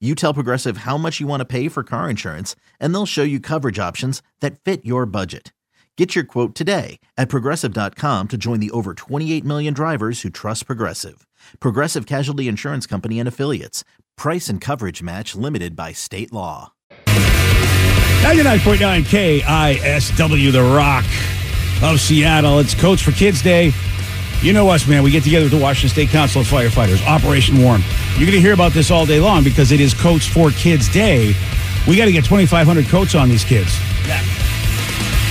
You 0.00 0.14
tell 0.14 0.34
Progressive 0.34 0.78
how 0.78 0.98
much 0.98 1.18
you 1.20 1.26
want 1.26 1.40
to 1.40 1.46
pay 1.46 1.68
for 1.68 1.82
car 1.82 2.10
insurance, 2.10 2.54
and 2.78 2.94
they'll 2.94 3.06
show 3.06 3.22
you 3.22 3.40
coverage 3.40 3.78
options 3.78 4.20
that 4.40 4.60
fit 4.60 4.84
your 4.84 5.06
budget. 5.06 5.52
Get 5.96 6.14
your 6.14 6.24
quote 6.24 6.54
today 6.54 6.98
at 7.16 7.28
progressive.com 7.28 8.28
to 8.28 8.36
join 8.36 8.60
the 8.60 8.72
over 8.72 8.92
28 8.92 9.44
million 9.44 9.72
drivers 9.72 10.20
who 10.20 10.28
trust 10.28 10.66
Progressive. 10.66 11.26
Progressive 11.60 12.04
Casualty 12.04 12.48
Insurance 12.48 12.86
Company 12.86 13.18
and 13.18 13.28
Affiliates. 13.28 13.82
Price 14.16 14.48
and 14.48 14.60
coverage 14.60 15.02
match 15.02 15.34
limited 15.34 15.74
by 15.74 15.92
state 15.92 16.32
law. 16.32 16.72
99.9 17.06 19.04
KISW, 19.04 20.52
The 20.52 20.62
Rock 20.62 21.04
of 21.82 22.00
Seattle. 22.00 22.58
It's 22.58 22.74
Coats 22.74 23.02
for 23.02 23.12
Kids 23.12 23.42
Day. 23.42 23.72
You 24.44 24.52
know 24.52 24.68
us, 24.68 24.86
man. 24.86 25.02
We 25.02 25.10
get 25.10 25.24
together 25.24 25.46
with 25.46 25.52
the 25.52 25.58
Washington 25.58 25.88
State 25.88 26.10
Council 26.10 26.42
of 26.42 26.46
Firefighters, 26.46 27.02
Operation 27.06 27.62
Warm. 27.62 27.82
You're 28.18 28.26
going 28.26 28.32
to 28.32 28.42
hear 28.42 28.52
about 28.52 28.72
this 28.72 28.90
all 28.90 29.06
day 29.06 29.18
long 29.18 29.42
because 29.42 29.72
it 29.72 29.80
is 29.80 29.94
Coats 29.94 30.26
for 30.26 30.50
Kids 30.50 30.86
Day. 30.86 31.32
We 31.88 31.96
got 31.96 32.04
to 32.04 32.12
get 32.12 32.26
2,500 32.26 32.84
coats 32.88 33.14
on 33.14 33.30
these 33.30 33.42
kids. 33.42 33.74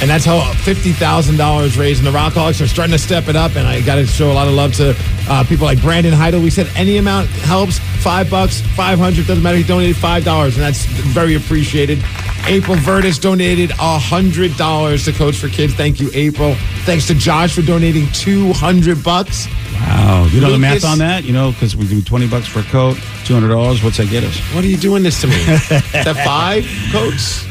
And 0.03 0.09
that's 0.09 0.25
how 0.25 0.41
$50,000 0.65 1.79
raised. 1.79 2.05
And 2.05 2.13
the 2.13 2.19
Rockaholics 2.19 2.61
are 2.61 2.67
starting 2.67 2.91
to 2.91 2.99
step 2.99 3.29
it 3.29 3.37
up. 3.37 3.55
And 3.55 3.65
I 3.65 3.79
got 3.79 3.95
to 3.95 4.05
show 4.05 4.29
a 4.29 4.33
lot 4.33 4.49
of 4.49 4.53
love 4.53 4.73
to 4.73 4.93
uh, 5.29 5.45
people 5.45 5.63
like 5.63 5.81
Brandon 5.81 6.11
Heidel. 6.11 6.41
We 6.41 6.49
said 6.49 6.67
any 6.75 6.97
amount 6.97 7.29
helps. 7.29 7.79
Five 8.03 8.29
bucks, 8.29 8.59
500 8.75 9.25
doesn't 9.25 9.41
matter. 9.41 9.55
He 9.55 9.63
donated 9.63 9.95
$5, 9.95 10.43
and 10.43 10.53
that's 10.55 10.83
very 11.13 11.35
appreciated. 11.35 11.99
April 12.47 12.75
Vertis 12.75 13.17
donated 13.17 13.69
$100 13.69 15.05
to 15.05 15.11
Coats 15.13 15.39
for 15.39 15.47
Kids. 15.47 15.73
Thank 15.73 16.01
you, 16.01 16.11
April. 16.13 16.55
Thanks 16.83 17.07
to 17.07 17.15
Josh 17.15 17.55
for 17.55 17.61
donating 17.61 18.07
200 18.11 19.01
bucks. 19.05 19.47
Wow. 19.75 20.27
You 20.33 20.41
know 20.41 20.51
the 20.51 20.57
math 20.57 20.83
on 20.83 20.97
that? 20.97 21.23
You 21.23 21.31
know, 21.31 21.53
because 21.53 21.77
we 21.77 21.87
do 21.87 22.01
20 22.01 22.27
bucks 22.27 22.47
for 22.47 22.59
a 22.59 22.63
coat, 22.63 22.97
$200. 23.23 23.81
What's 23.81 23.95
that 23.99 24.09
get 24.09 24.25
us? 24.25 24.37
What 24.53 24.65
are 24.65 24.67
you 24.67 24.75
doing 24.75 25.01
this 25.01 25.21
to 25.21 25.27
me? 25.27 25.35
Is 25.35 25.69
that 25.69 26.21
five 26.25 26.65
coats? 26.91 27.45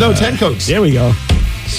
no, 0.00 0.14
10 0.14 0.38
coats. 0.38 0.66
There 0.66 0.80
we 0.80 0.92
go. 0.92 1.12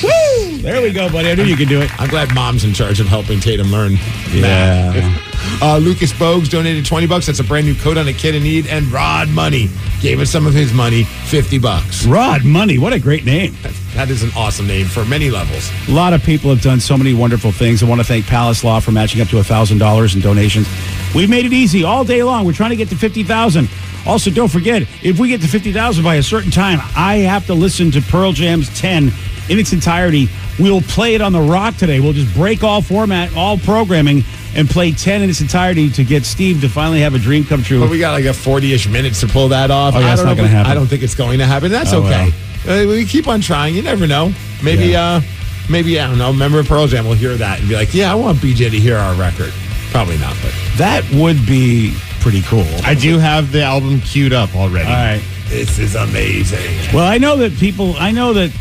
Woo! 0.01 0.57
There 0.59 0.81
we 0.81 0.91
go, 0.91 1.09
buddy. 1.09 1.29
I 1.29 1.35
knew 1.35 1.43
you 1.43 1.57
could 1.57 1.67
do 1.69 1.81
it. 1.81 1.91
I'm 1.99 2.09
glad 2.09 2.33
mom's 2.33 2.63
in 2.63 2.73
charge 2.73 2.99
of 2.99 3.07
helping 3.07 3.39
Tatum 3.39 3.67
learn. 3.67 3.93
Yeah. 4.31 5.19
Uh, 5.61 5.77
Lucas 5.77 6.11
Bogues 6.13 6.49
donated 6.49 6.85
20 6.85 7.05
bucks. 7.07 7.25
That's 7.25 7.39
a 7.39 7.43
brand 7.43 7.65
new 7.65 7.75
coat 7.75 7.97
on 7.97 8.07
a 8.07 8.13
kid 8.13 8.33
in 8.33 8.43
need. 8.43 8.67
And 8.67 8.85
Rod 8.91 9.29
Money 9.29 9.69
gave 10.01 10.19
us 10.19 10.29
some 10.29 10.47
of 10.47 10.53
his 10.53 10.73
money, 10.73 11.03
50 11.03 11.59
bucks. 11.59 12.05
Rod 12.05 12.43
Money. 12.45 12.77
What 12.77 12.93
a 12.93 12.99
great 12.99 13.25
name. 13.25 13.55
That 13.93 14.09
is 14.09 14.23
an 14.23 14.31
awesome 14.35 14.67
name 14.67 14.87
for 14.87 15.05
many 15.05 15.29
levels. 15.29 15.69
A 15.87 15.91
lot 15.91 16.13
of 16.13 16.23
people 16.23 16.49
have 16.49 16.61
done 16.61 16.79
so 16.79 16.97
many 16.97 17.13
wonderful 17.13 17.51
things. 17.51 17.83
I 17.83 17.87
want 17.87 17.99
to 18.01 18.07
thank 18.07 18.25
Palace 18.25 18.63
Law 18.63 18.79
for 18.79 18.91
matching 18.91 19.21
up 19.21 19.27
to 19.29 19.35
$1,000 19.35 20.15
in 20.15 20.21
donations. 20.21 20.67
We've 21.13 21.29
made 21.29 21.45
it 21.45 21.53
easy 21.53 21.83
all 21.83 22.03
day 22.03 22.23
long. 22.23 22.45
We're 22.45 22.53
trying 22.53 22.71
to 22.71 22.75
get 22.77 22.89
to 22.89 22.95
50000 22.95 23.69
Also, 24.05 24.31
don't 24.31 24.51
forget, 24.51 24.83
if 25.03 25.19
we 25.19 25.27
get 25.27 25.41
to 25.41 25.47
50000 25.47 26.03
by 26.03 26.15
a 26.15 26.23
certain 26.23 26.51
time, 26.51 26.79
I 26.95 27.17
have 27.17 27.45
to 27.47 27.53
listen 27.53 27.91
to 27.91 28.01
Pearl 28.01 28.31
Jam's 28.31 28.69
10 28.79 29.11
in 29.49 29.59
its 29.59 29.73
entirety. 29.73 30.27
We'll 30.59 30.81
play 30.81 31.15
it 31.15 31.21
on 31.21 31.31
the 31.33 31.41
rock 31.41 31.75
today. 31.77 31.99
We'll 31.99 32.13
just 32.13 32.33
break 32.33 32.63
all 32.63 32.81
format, 32.81 33.35
all 33.35 33.57
programming, 33.57 34.23
and 34.55 34.69
play 34.69 34.91
10 34.91 35.21
in 35.23 35.29
its 35.29 35.41
entirety 35.41 35.89
to 35.91 36.03
get 36.03 36.25
Steve 36.25 36.61
to 36.61 36.69
finally 36.69 37.01
have 37.01 37.15
a 37.15 37.19
dream 37.19 37.43
come 37.43 37.63
true. 37.63 37.79
But 37.79 37.89
we 37.89 37.97
got 37.99 38.11
like 38.11 38.25
a 38.25 38.33
40 38.33 38.73
ish 38.73 38.87
minutes 38.87 39.19
to 39.21 39.27
pull 39.27 39.47
that 39.49 39.71
off. 39.71 39.95
Oh, 39.95 39.99
yeah, 39.99 40.07
I 40.07 40.11
it's 40.13 40.21
don't 40.21 40.27
not 40.27 40.31
know 40.37 40.43
gonna 40.43 40.49
we- 40.49 40.55
happen. 40.55 40.71
I 40.71 40.75
don't 40.75 40.87
think 40.87 41.01
it's 41.03 41.15
going 41.15 41.39
to 41.39 41.45
happen. 41.45 41.71
That's 41.71 41.91
Oh, 41.93 42.03
okay. 42.03 42.31
Uh, 42.67 42.87
we 42.87 43.03
keep 43.05 43.27
on 43.27 43.41
trying. 43.41 43.75
You 43.75 43.81
never 43.81 44.05
know. 44.07 44.31
Maybe, 44.63 44.85
Yeah. 44.87 45.03
uh, 45.15 45.21
maybe, 45.69 45.99
I 45.99 46.07
don't 46.07 46.17
know, 46.19 46.31
member 46.31 46.59
of 46.59 46.67
Pearl 46.67 46.87
Jam 46.87 47.05
will 47.05 47.13
hear 47.15 47.35
that 47.35 47.59
and 47.59 47.67
be 47.67 47.75
like, 47.75 47.93
yeah, 47.93 48.11
I 48.11 48.15
want 48.15 48.37
BJ 48.37 48.69
to 48.69 48.79
hear 48.79 48.97
our 48.97 49.13
record. 49.15 49.51
Probably 49.91 50.17
not, 50.19 50.35
but 50.41 50.53
that 50.77 51.03
would 51.13 51.45
be 51.45 51.93
pretty 52.21 52.41
cool. 52.43 52.65
I 52.83 52.93
do 52.93 53.17
have 53.19 53.51
the 53.51 53.63
album 53.63 53.99
queued 54.01 54.33
up 54.33 54.55
already. 54.55 54.87
all 54.87 54.93
right. 54.93 55.21
this 55.49 55.77
is 55.77 55.95
amazing. 55.95 56.93
Well, 56.93 57.05
I 57.05 57.17
know 57.17 57.35
that 57.37 57.53
people, 57.57 57.95
I 57.97 58.11
know 58.11 58.33
that 58.33 58.51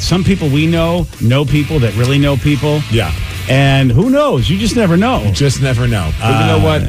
some 0.00 0.24
people 0.24 0.48
we 0.48 0.66
know 0.66 1.06
know 1.20 1.44
people 1.44 1.78
that 1.80 1.94
really 1.94 2.18
know 2.18 2.36
people. 2.36 2.80
Yeah. 2.90 3.12
And 3.48 3.90
who 3.92 4.10
knows? 4.10 4.48
You 4.50 4.58
just 4.58 4.76
never 4.76 4.96
know. 4.96 5.30
Just 5.32 5.60
never 5.62 5.86
know. 5.86 6.10
But 6.20 6.40
you 6.40 6.46
know 6.46 6.58
Uh, 6.58 6.80
what? 6.80 6.82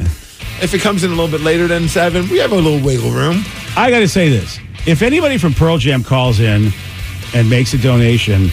If 0.62 0.74
it 0.74 0.80
comes 0.80 1.02
in 1.04 1.10
a 1.10 1.14
little 1.14 1.30
bit 1.30 1.40
later 1.40 1.66
than 1.66 1.88
seven, 1.88 2.28
we 2.28 2.38
have 2.38 2.52
a 2.52 2.54
little 2.54 2.80
wiggle 2.80 3.10
room. 3.10 3.42
I 3.76 3.90
got 3.90 3.98
to 4.00 4.08
say 4.08 4.28
this. 4.28 4.58
If 4.86 5.02
anybody 5.02 5.38
from 5.38 5.54
Pearl 5.54 5.78
Jam 5.78 6.02
calls 6.04 6.38
in 6.40 6.70
and 7.34 7.48
makes 7.50 7.72
a 7.74 7.78
donation, 7.78 8.50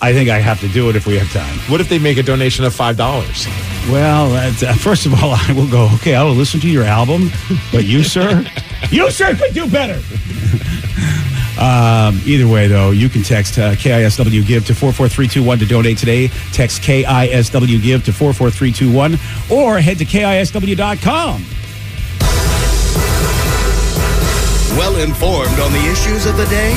I 0.00 0.12
think 0.12 0.30
I 0.30 0.38
have 0.38 0.60
to 0.60 0.68
do 0.68 0.88
it 0.90 0.96
if 0.96 1.06
we 1.06 1.18
have 1.18 1.30
time. 1.32 1.58
What 1.70 1.80
if 1.80 1.88
they 1.88 1.98
make 1.98 2.16
a 2.18 2.22
donation 2.22 2.64
of 2.64 2.74
five 2.74 2.96
dollars? 2.96 3.46
Well, 3.90 4.32
uh, 4.34 4.74
first 4.76 5.06
of 5.06 5.12
all, 5.22 5.32
I 5.48 5.52
will 5.52 5.68
go, 5.70 5.88
okay, 5.96 6.14
I 6.14 6.22
will 6.24 6.34
listen 6.34 6.58
to 6.60 6.68
your 6.68 6.84
album, 6.84 7.30
but 7.70 7.84
you, 7.84 8.02
sir, 8.02 8.44
you, 8.90 9.10
sir, 9.10 9.34
could 9.34 9.52
do 9.54 9.68
better. 9.70 10.00
Um, 11.58 12.20
either 12.24 12.48
way, 12.48 12.66
though, 12.66 12.90
you 12.90 13.08
can 13.08 13.22
text 13.22 13.58
uh, 13.58 13.74
KISW 13.74 14.46
Give 14.46 14.64
to 14.66 14.74
44321 14.74 15.58
to 15.58 15.66
donate 15.66 15.98
today. 15.98 16.28
Text 16.52 16.82
KISW 16.82 17.82
Give 17.82 18.04
to 18.04 18.12
44321 18.12 19.18
or 19.50 19.80
head 19.80 19.98
to 19.98 20.04
KISW.com. 20.04 21.44
Well 24.78 24.96
informed 24.96 25.60
on 25.60 25.72
the 25.72 25.84
issues 25.90 26.24
of 26.26 26.36
the 26.36 26.46
day? 26.46 26.72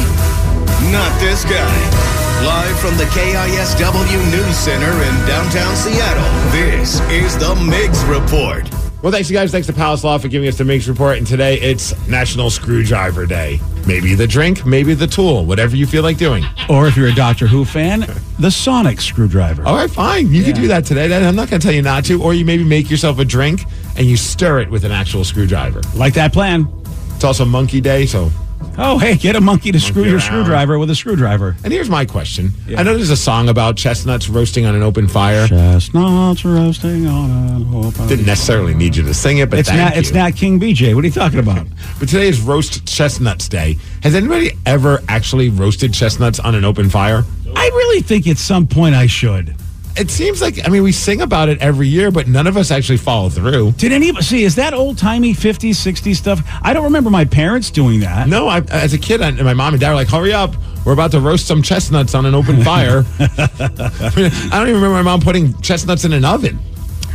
Not 0.92 1.18
this 1.22 1.46
guy. 1.46 2.06
Live 2.44 2.78
from 2.80 2.98
the 2.98 3.06
KISW 3.06 4.32
News 4.32 4.56
Center 4.58 4.92
in 4.92 5.26
downtown 5.26 5.76
Seattle, 5.76 6.52
this 6.52 7.00
is 7.10 7.38
the 7.38 7.56
Migs 7.56 8.06
Report. 8.08 8.75
Well, 9.06 9.12
thanks, 9.12 9.30
you 9.30 9.38
guys. 9.38 9.52
Thanks 9.52 9.68
to 9.68 9.74
Palace 9.74 10.04
Law 10.04 10.18
for 10.18 10.30
giving 10.30 10.50
us 10.50 10.58
the 10.58 10.64
Migs 10.64 10.88
Report. 10.88 11.20
And 11.20 11.28
today 11.28 11.62
it's 11.62 11.94
National 12.08 12.50
Screwdriver 12.50 13.28
Day. 13.28 13.60
Maybe 13.86 14.16
the 14.16 14.26
drink, 14.26 14.66
maybe 14.66 14.96
the 14.96 15.06
tool, 15.06 15.46
whatever 15.46 15.76
you 15.76 15.86
feel 15.86 16.02
like 16.02 16.18
doing. 16.18 16.44
Or 16.70 16.88
if 16.88 16.98
you're 16.98 17.10
a 17.10 17.14
Doctor 17.14 17.46
Who 17.46 17.66
fan, 17.66 18.08
the 18.40 18.50
Sonic 18.50 19.00
screwdriver. 19.00 19.64
All 19.64 19.76
right, 19.76 19.92
fine. 19.92 20.34
You 20.34 20.44
can 20.44 20.56
do 20.56 20.68
that 20.70 20.86
today. 20.86 21.16
I'm 21.16 21.36
not 21.36 21.52
going 21.52 21.62
to 21.62 21.68
tell 21.68 21.76
you 21.76 21.84
not 21.84 22.04
to. 22.06 22.20
Or 22.20 22.34
you 22.34 22.46
maybe 22.46 22.64
make 22.64 22.90
yourself 22.90 23.20
a 23.20 23.26
drink 23.26 23.62
and 23.96 24.08
you 24.08 24.18
stir 24.18 24.62
it 24.62 24.72
with 24.72 24.84
an 24.86 24.92
actual 24.92 25.24
screwdriver. 25.24 25.82
Like 25.94 26.16
that 26.16 26.34
plan. 26.34 26.68
It's 27.14 27.24
also 27.24 27.46
Monkey 27.46 27.82
Day, 27.82 28.08
so. 28.08 28.32
Oh, 28.78 28.98
hey, 29.00 29.16
get 29.16 29.36
a 29.36 29.42
monkey 29.42 29.72
to 29.72 29.80
screw 29.80 30.04
your 30.04 30.14
around. 30.14 30.22
screwdriver 30.22 30.78
with 30.78 30.90
a 30.90 30.96
screwdriver. 30.96 31.56
And 31.64 31.72
here's 31.72 31.90
my 31.90 32.04
question. 32.06 32.52
Yeah. 32.68 32.80
I 32.80 32.84
know 32.84 32.96
there's 32.96 33.10
a 33.10 33.16
song 33.18 33.48
about 33.48 33.78
chestnuts 33.78 34.28
roasting 34.28 34.66
on 34.66 34.76
an 34.76 34.84
open 34.84 35.08
fire. 35.08 35.48
Chestnuts 35.48 36.44
roasting 36.44 37.08
on 37.08 37.30
an 37.32 37.74
open 37.74 38.08
Didn't 38.08 38.26
necessarily 38.26 38.74
need 38.74 38.96
you 38.96 39.04
to 39.04 39.14
sing 39.14 39.38
it, 39.38 39.50
but 39.50 39.60
It's 39.60 39.70
thank 39.70 39.80
not. 39.82 39.94
you. 39.94 40.00
It's 40.00 40.12
not 40.12 40.36
King 40.36 40.60
BJ. 40.60 40.94
What 40.94 41.04
are 41.04 41.08
you 41.08 41.14
talking 41.14 41.40
about? 41.40 41.66
But 42.00 42.10
today 42.10 42.28
is 42.28 42.42
Roast 42.42 42.86
Chestnuts 42.86 43.48
Day. 43.48 43.78
Has 44.04 44.16
anybody 44.16 44.52
ever 44.66 45.02
actually 45.08 45.48
roasted 45.50 45.94
chestnuts 45.94 46.40
on 46.42 46.54
an 46.56 46.66
open 46.66 46.90
fire? 46.90 47.24
I 47.56 47.68
really 47.70 48.02
think 48.02 48.28
at 48.28 48.38
some 48.38 48.68
point 48.68 48.96
I 48.96 49.08
should. 49.08 49.56
It 49.98 50.12
seems 50.12 50.42
like 50.42 50.66
I 50.66 50.70
mean 50.70 50.84
we 50.84 50.92
sing 50.92 51.22
about 51.22 51.48
it 51.48 51.62
every 51.62 51.88
year, 51.88 52.12
but 52.12 52.28
none 52.28 52.48
of 52.48 52.58
us 52.58 52.70
actually 52.70 52.98
follow 52.98 53.30
through. 53.30 53.72
Did 53.74 53.92
any 53.92 54.10
of 54.10 54.18
see? 54.24 54.44
Is 54.44 54.56
that 54.56 54.74
old 54.74 54.98
timey 54.98 55.34
50s, 55.34 55.72
60s 55.72 56.16
stuff? 56.16 56.42
I 56.62 56.74
don't 56.74 56.84
remember 56.84 57.10
my 57.10 57.26
parents 57.26 57.72
doing 57.72 58.02
that. 58.02 58.28
No, 58.28 58.48
I, 58.48 58.60
as 58.72 58.94
a 58.94 58.98
kid, 58.98 59.22
I, 59.22 59.32
my 59.32 59.54
mom 59.54 59.74
and 59.74 59.80
dad 59.80 59.90
were 59.90 59.96
like, 59.96 60.10
"Hurry 60.10 60.34
up, 60.34 60.54
we're 60.86 60.94
about 60.94 61.12
to 61.12 61.20
roast 61.20 61.48
some 61.48 61.62
chestnuts 61.62 62.14
on 62.14 62.26
an 62.26 62.36
open 62.36 62.62
fire." 62.64 63.06
I, 63.20 64.50
don't 64.52 64.68
even 64.68 64.76
remember 64.76 64.90
my 64.90 65.02
mom 65.02 65.22
putting 65.22 65.60
chestnuts 65.62 66.04
in 66.04 66.12
an 66.12 66.26
oven. 66.26 66.60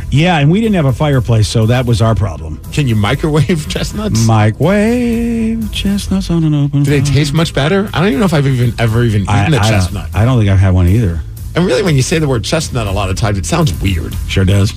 Yeah, 0.09 0.39
and 0.39 0.51
we 0.51 0.59
didn't 0.59 0.75
have 0.75 0.85
a 0.85 0.91
fireplace, 0.91 1.47
so 1.47 1.67
that 1.67 1.85
was 1.85 2.01
our 2.01 2.15
problem. 2.15 2.57
Can 2.73 2.87
you 2.87 2.95
microwave 2.95 3.69
chestnuts? 3.69 4.25
Microwave 4.27 5.71
chestnuts 5.71 6.29
on 6.29 6.43
an 6.43 6.53
open. 6.53 6.83
Do 6.83 6.91
they 6.91 6.99
fire. 7.01 7.13
taste 7.13 7.33
much 7.33 7.53
better? 7.53 7.89
I 7.93 7.99
don't 7.99 8.07
even 8.09 8.19
know 8.19 8.25
if 8.25 8.33
I've 8.33 8.47
even 8.47 8.73
ever 8.79 9.03
even 9.03 9.21
eaten 9.21 9.33
I, 9.33 9.45
a 9.45 9.59
I 9.59 9.69
chestnut. 9.69 10.11
Don't, 10.11 10.21
I 10.21 10.25
don't 10.25 10.37
think 10.39 10.49
I've 10.49 10.59
had 10.59 10.73
one 10.73 10.87
either. 10.87 11.21
And 11.55 11.65
really, 11.65 11.83
when 11.83 11.95
you 11.95 12.01
say 12.01 12.17
the 12.19 12.27
word 12.27 12.43
chestnut, 12.43 12.87
a 12.87 12.91
lot 12.91 13.09
of 13.09 13.17
times 13.17 13.37
it 13.37 13.45
sounds 13.45 13.73
weird. 13.81 14.13
Sure 14.27 14.45
does. 14.45 14.71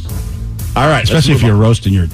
All 0.77 0.89
right, 0.89 1.05
Especially 1.05 1.35
if 1.35 1.43
you're 1.43 1.55
on. 1.55 1.61
roasting 1.61 1.93
your 1.93 2.07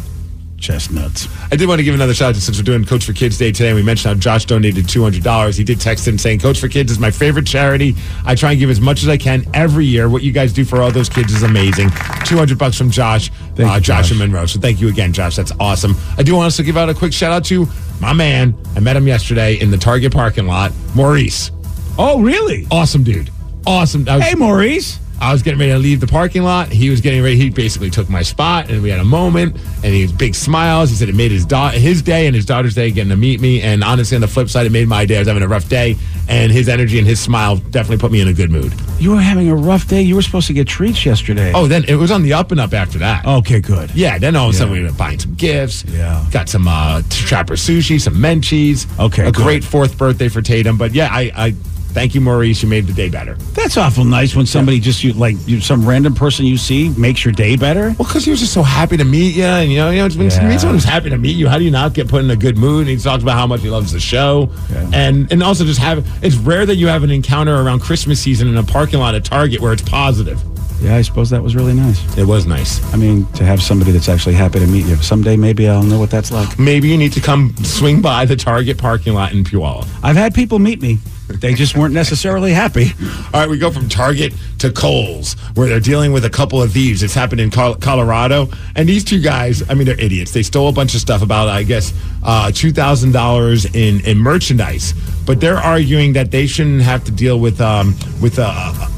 chestnuts. 0.58 1.26
I 1.50 1.56
did 1.56 1.66
want 1.66 1.78
to 1.78 1.82
give 1.84 1.94
another 1.94 2.12
shout 2.12 2.28
out 2.30 2.34
to 2.34 2.40
since 2.42 2.58
we're 2.58 2.64
doing 2.64 2.84
Coats 2.84 3.06
for 3.06 3.14
Kids 3.14 3.38
Day 3.38 3.50
today. 3.50 3.68
And 3.68 3.76
we 3.76 3.82
mentioned 3.82 4.14
how 4.14 4.20
Josh 4.20 4.44
donated 4.44 4.86
two 4.86 5.02
hundred 5.02 5.22
dollars. 5.22 5.56
He 5.56 5.64
did 5.64 5.80
text 5.80 6.06
in 6.06 6.18
saying, 6.18 6.40
"Coats 6.40 6.60
for 6.60 6.68
Kids 6.68 6.92
is 6.92 6.98
my 6.98 7.10
favorite 7.10 7.46
charity. 7.46 7.94
I 8.26 8.34
try 8.34 8.50
and 8.50 8.60
give 8.60 8.68
as 8.68 8.80
much 8.80 9.02
as 9.02 9.08
I 9.08 9.16
can 9.16 9.46
every 9.54 9.86
year. 9.86 10.10
What 10.10 10.22
you 10.22 10.32
guys 10.32 10.52
do 10.52 10.66
for 10.66 10.82
all 10.82 10.90
those 10.92 11.08
kids 11.08 11.32
is 11.32 11.42
amazing. 11.42 11.88
Two 12.26 12.36
hundred 12.36 12.58
bucks 12.58 12.76
from 12.76 12.90
Josh, 12.90 13.30
Thank 13.54 13.60
uh, 13.70 13.74
you, 13.76 13.80
Josh, 13.80 14.08
Josh. 14.08 14.10
and 14.10 14.18
Monroe. 14.18 14.44
So 14.44 14.60
thank 14.60 14.80
you 14.82 14.88
again, 14.88 15.14
Josh. 15.14 15.36
That's 15.36 15.52
awesome. 15.58 15.96
I 16.18 16.22
do 16.22 16.34
want 16.34 16.52
to 16.52 16.62
give 16.62 16.76
out 16.76 16.90
a 16.90 16.94
quick 16.94 17.14
shout 17.14 17.32
out 17.32 17.44
to 17.46 17.66
my 18.00 18.12
man. 18.12 18.54
I 18.76 18.80
met 18.80 18.96
him 18.96 19.06
yesterday 19.08 19.54
in 19.58 19.70
the 19.70 19.78
Target 19.78 20.12
parking 20.12 20.46
lot, 20.46 20.72
Maurice. 20.94 21.50
Oh, 21.98 22.20
really? 22.20 22.66
Awesome 22.70 23.02
dude. 23.02 23.30
Awesome. 23.66 24.04
Was- 24.04 24.22
Hey, 24.22 24.34
Maurice. 24.34 24.98
I 25.22 25.34
was 25.34 25.42
getting 25.42 25.60
ready 25.60 25.72
to 25.72 25.76
leave 25.78 26.00
the 26.00 26.06
parking 26.06 26.44
lot. 26.44 26.68
He 26.68 26.88
was 26.88 27.02
getting 27.02 27.22
ready. 27.22 27.36
He 27.36 27.50
basically 27.50 27.90
took 27.90 28.08
my 28.08 28.22
spot, 28.22 28.70
and 28.70 28.82
we 28.82 28.88
had 28.88 29.00
a 29.00 29.04
moment. 29.04 29.54
And 29.84 29.92
he 29.92 30.00
was 30.00 30.12
big 30.12 30.34
smiles. 30.34 30.88
He 30.88 30.96
said 30.96 31.10
it 31.10 31.14
made 31.14 31.30
his 31.30 31.44
da- 31.44 31.72
his 31.72 32.00
day 32.00 32.26
and 32.26 32.34
his 32.34 32.46
daughter's 32.46 32.74
day 32.74 32.90
getting 32.90 33.10
to 33.10 33.16
meet 33.16 33.38
me. 33.38 33.60
And 33.60 33.84
honestly, 33.84 34.14
on 34.14 34.22
the 34.22 34.28
flip 34.28 34.48
side, 34.48 34.64
it 34.64 34.72
made 34.72 34.88
my 34.88 35.04
day. 35.04 35.16
I 35.16 35.18
was 35.18 35.28
having 35.28 35.42
a 35.42 35.46
rough 35.46 35.68
day, 35.68 35.98
and 36.26 36.50
his 36.50 36.70
energy 36.70 36.98
and 36.98 37.06
his 37.06 37.20
smile 37.20 37.56
definitely 37.56 37.98
put 37.98 38.10
me 38.12 38.22
in 38.22 38.28
a 38.28 38.32
good 38.32 38.50
mood. 38.50 38.72
You 38.98 39.10
were 39.10 39.20
having 39.20 39.50
a 39.50 39.54
rough 39.54 39.86
day. 39.86 40.00
You 40.00 40.14
were 40.14 40.22
supposed 40.22 40.46
to 40.46 40.54
get 40.54 40.66
treats 40.66 41.04
yesterday. 41.04 41.52
Oh, 41.54 41.66
then 41.66 41.84
it 41.86 41.96
was 41.96 42.10
on 42.10 42.22
the 42.22 42.32
up 42.32 42.50
and 42.50 42.58
up 42.58 42.72
after 42.72 42.98
that. 43.00 43.26
okay, 43.26 43.60
good. 43.60 43.94
Yeah, 43.94 44.16
then 44.16 44.36
all 44.36 44.48
of 44.48 44.54
a 44.54 44.56
sudden 44.56 44.72
Yeah. 44.74 44.80
we 44.80 44.86
were 44.86 44.92
buying 44.94 45.18
some 45.18 45.34
gifts. 45.34 45.84
Yeah. 45.84 46.24
Got 46.30 46.48
some 46.48 46.66
uh, 46.66 47.02
trapper 47.10 47.56
sushi, 47.56 48.00
some 48.00 48.14
menchies. 48.14 48.86
Okay, 48.98 49.24
A 49.24 49.32
good. 49.32 49.34
great 49.34 49.64
fourth 49.64 49.98
birthday 49.98 50.28
for 50.30 50.40
Tatum. 50.40 50.78
But 50.78 50.94
yeah, 50.94 51.08
I, 51.12 51.30
I 51.36 51.54
thank 51.92 52.14
you, 52.14 52.20
Maurice. 52.20 52.62
You 52.62 52.68
made 52.68 52.86
the 52.86 52.92
day 52.92 53.08
better. 53.08 53.34
That's 53.54 53.76
awful 53.76 54.04
nice 54.04 54.34
when 54.34 54.46
somebody 54.46 54.80
just 54.80 55.02
you 55.04 55.12
like 55.12 55.36
you, 55.46 55.60
some 55.60 55.86
random 55.86 56.14
person 56.14 56.46
you 56.46 56.56
see 56.56 56.90
makes 56.90 57.24
your 57.24 57.32
day 57.32 57.56
better. 57.56 57.86
Well, 57.98 58.06
because 58.08 58.24
he 58.24 58.30
was 58.30 58.40
just 58.40 58.52
so 58.52 58.62
happy 58.62 58.96
to 58.96 59.04
meet 59.04 59.34
you, 59.36 59.44
and 59.44 59.70
you 59.70 59.78
know, 59.78 59.90
you 59.90 59.98
know, 59.98 60.08
when 60.16 60.30
Yeah. 60.30 60.48
meet 60.48 60.60
someone 60.60 60.76
who's 60.76 60.84
happy 60.84 61.10
to 61.10 61.18
meet 61.18 61.36
you, 61.36 61.48
how 61.48 61.58
do 61.58 61.64
you 61.64 61.70
not 61.70 61.92
get 61.94 62.08
put 62.08 62.22
in 62.24 62.30
a 62.30 62.36
good 62.36 62.56
mood? 62.56 62.88
And 62.88 62.90
he 62.90 63.02
talks 63.02 63.22
about 63.22 63.36
how 63.36 63.46
much 63.46 63.60
he 63.62 63.68
loves 63.70 63.92
the 63.92 64.00
show, 64.00 64.50
Yeah. 64.72 64.88
and 64.92 65.30
and 65.32 65.42
also 65.42 65.64
just 65.64 65.80
have. 65.80 66.06
It's 66.22 66.36
rare 66.36 66.66
that 66.66 66.76
you 66.76 66.86
have 66.88 67.02
an 67.02 67.10
encounter 67.10 67.54
around 67.60 67.80
Christmas 67.80 68.20
season 68.20 68.48
in 68.48 68.56
a 68.56 68.62
parking 68.62 68.98
lot 69.00 69.14
at 69.14 69.24
Target 69.24 69.60
where 69.60 69.72
it's 69.72 69.82
positive. 69.82 70.40
Yeah, 70.82 70.96
I 70.96 71.02
suppose 71.02 71.28
that 71.28 71.42
was 71.42 71.54
really 71.54 71.74
nice. 71.74 72.00
It 72.16 72.24
was 72.24 72.46
nice. 72.46 72.80
I 72.94 72.96
mean, 72.96 73.26
to 73.34 73.44
have 73.44 73.62
somebody 73.62 73.90
that's 73.92 74.08
actually 74.08 74.34
happy 74.34 74.60
to 74.60 74.66
meet 74.66 74.86
you. 74.86 74.96
Someday, 74.96 75.36
maybe 75.36 75.68
I'll 75.68 75.82
know 75.82 75.98
what 75.98 76.08
that's 76.10 76.32
like. 76.32 76.58
Maybe 76.58 76.88
you 76.88 76.96
need 76.96 77.12
to 77.12 77.20
come 77.20 77.54
swing 77.62 78.00
by 78.00 78.24
the 78.24 78.34
Target 78.34 78.78
parking 78.78 79.12
lot 79.12 79.32
in 79.32 79.44
Puyallup. 79.44 79.86
I've 80.02 80.16
had 80.16 80.32
people 80.34 80.58
meet 80.58 80.80
me. 80.80 80.98
They 81.40 81.54
just 81.54 81.76
weren't 81.76 81.94
necessarily 81.94 82.52
happy. 82.52 82.92
All 83.32 83.40
right, 83.40 83.48
we 83.48 83.56
go 83.58 83.70
from 83.70 83.88
Target 83.88 84.34
to 84.58 84.70
Kohl's, 84.70 85.34
where 85.54 85.68
they're 85.68 85.80
dealing 85.80 86.12
with 86.12 86.24
a 86.26 86.30
couple 86.30 86.62
of 86.62 86.72
thieves. 86.72 87.02
It's 87.02 87.14
happened 87.14 87.40
in 87.40 87.50
Col- 87.50 87.76
Colorado, 87.76 88.48
and 88.76 88.88
these 88.88 89.04
two 89.04 89.20
guys, 89.20 89.68
I 89.70 89.74
mean, 89.74 89.86
they're 89.86 89.98
idiots. 90.00 90.32
They 90.32 90.42
stole 90.42 90.68
a 90.68 90.72
bunch 90.72 90.94
of 90.94 91.00
stuff 91.00 91.22
about, 91.22 91.48
I 91.48 91.62
guess, 91.62 91.94
uh, 92.22 92.50
two 92.52 92.72
thousand 92.72 93.12
dollars 93.12 93.64
in 93.74 94.04
in 94.04 94.18
merchandise, 94.18 94.92
but 95.26 95.40
they're 95.40 95.56
arguing 95.58 96.12
that 96.12 96.30
they 96.30 96.46
shouldn't 96.46 96.82
have 96.82 97.04
to 97.04 97.10
deal 97.10 97.40
with 97.40 97.60
um, 97.60 97.94
with 98.20 98.38
a, 98.38 98.42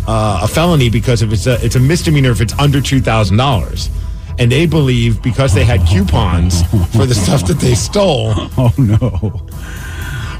a, 0.08 0.40
a 0.42 0.48
felony 0.48 0.90
because 0.90 1.22
if 1.22 1.32
it's 1.32 1.46
a 1.46 1.64
it's 1.64 1.76
a 1.76 1.80
misdemeanor 1.80 2.30
if 2.30 2.40
it's 2.40 2.58
under 2.58 2.80
two 2.80 3.00
thousand 3.00 3.36
dollars. 3.36 3.88
And 4.38 4.50
they 4.50 4.64
believe 4.64 5.22
because 5.22 5.52
they 5.52 5.62
had 5.62 5.86
coupons 5.86 6.62
for 6.96 7.04
the 7.04 7.14
stuff 7.14 7.46
that 7.48 7.58
they 7.60 7.74
stole. 7.74 8.32
Oh 8.56 8.72
no! 8.78 9.46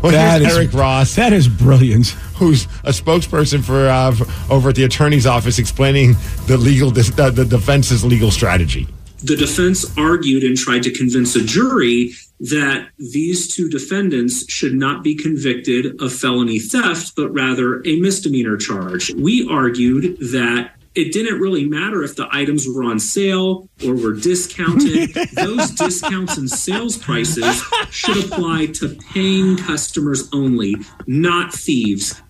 Well, 0.02 0.12
That 0.12 0.40
here's 0.40 0.52
is- 0.52 0.59
Eric 0.59 0.73
Ross. 0.75 1.14
That 1.14 1.32
is 1.32 1.47
brilliant. 1.49 2.09
who's 2.37 2.64
a 2.82 2.90
spokesperson 2.90 3.62
for, 3.62 3.87
uh, 3.88 4.11
for 4.12 4.52
over 4.52 4.71
at 4.71 4.75
the 4.75 4.82
attorney's 4.85 5.26
office 5.26 5.59
explaining 5.61 6.16
the 6.49 6.56
legal 6.56 6.90
dis- 6.90 7.16
uh, 7.16 7.30
the 7.30 7.44
defense's 7.44 8.04
legal 8.04 8.30
strategy. 8.30 8.88
the 9.25 9.37
defense 9.37 9.87
argued 9.97 10.42
and 10.42 10.56
tried 10.56 10.82
to 10.82 10.90
convince 10.90 11.37
a 11.37 11.44
jury 11.44 12.12
that 12.40 12.88
these 12.99 13.47
two 13.47 13.68
defendants 13.68 14.44
should 14.50 14.75
not 14.75 15.04
be 15.04 15.14
convicted 15.14 15.94
of 16.02 16.12
felony 16.12 16.59
theft, 16.59 17.12
but 17.16 17.28
rather 17.32 17.80
a 17.87 18.00
misdemeanor 18.00 18.56
charge. 18.56 19.12
We 19.14 19.47
argued 19.49 20.18
that 20.32 20.73
it 20.95 21.13
didn't 21.13 21.41
really 21.41 21.65
matter 21.65 22.03
if 22.03 22.17
the 22.17 22.29
items 22.31 22.67
were 22.69 22.85
on 22.85 22.99
sale 22.99 23.69
or 23.85 23.95
were 23.95 24.13
discounted. 24.13 25.15
Those 25.33 25.71
discounts 25.71 26.37
and 26.37 26.49
sales 26.51 26.97
prices 26.99 27.63
should 27.91 28.25
apply 28.25 28.67
to 28.75 28.97
paying 29.13 29.57
customers 29.57 30.29
only, 30.33 30.77
not 31.07 31.53
thieves. 31.53 32.21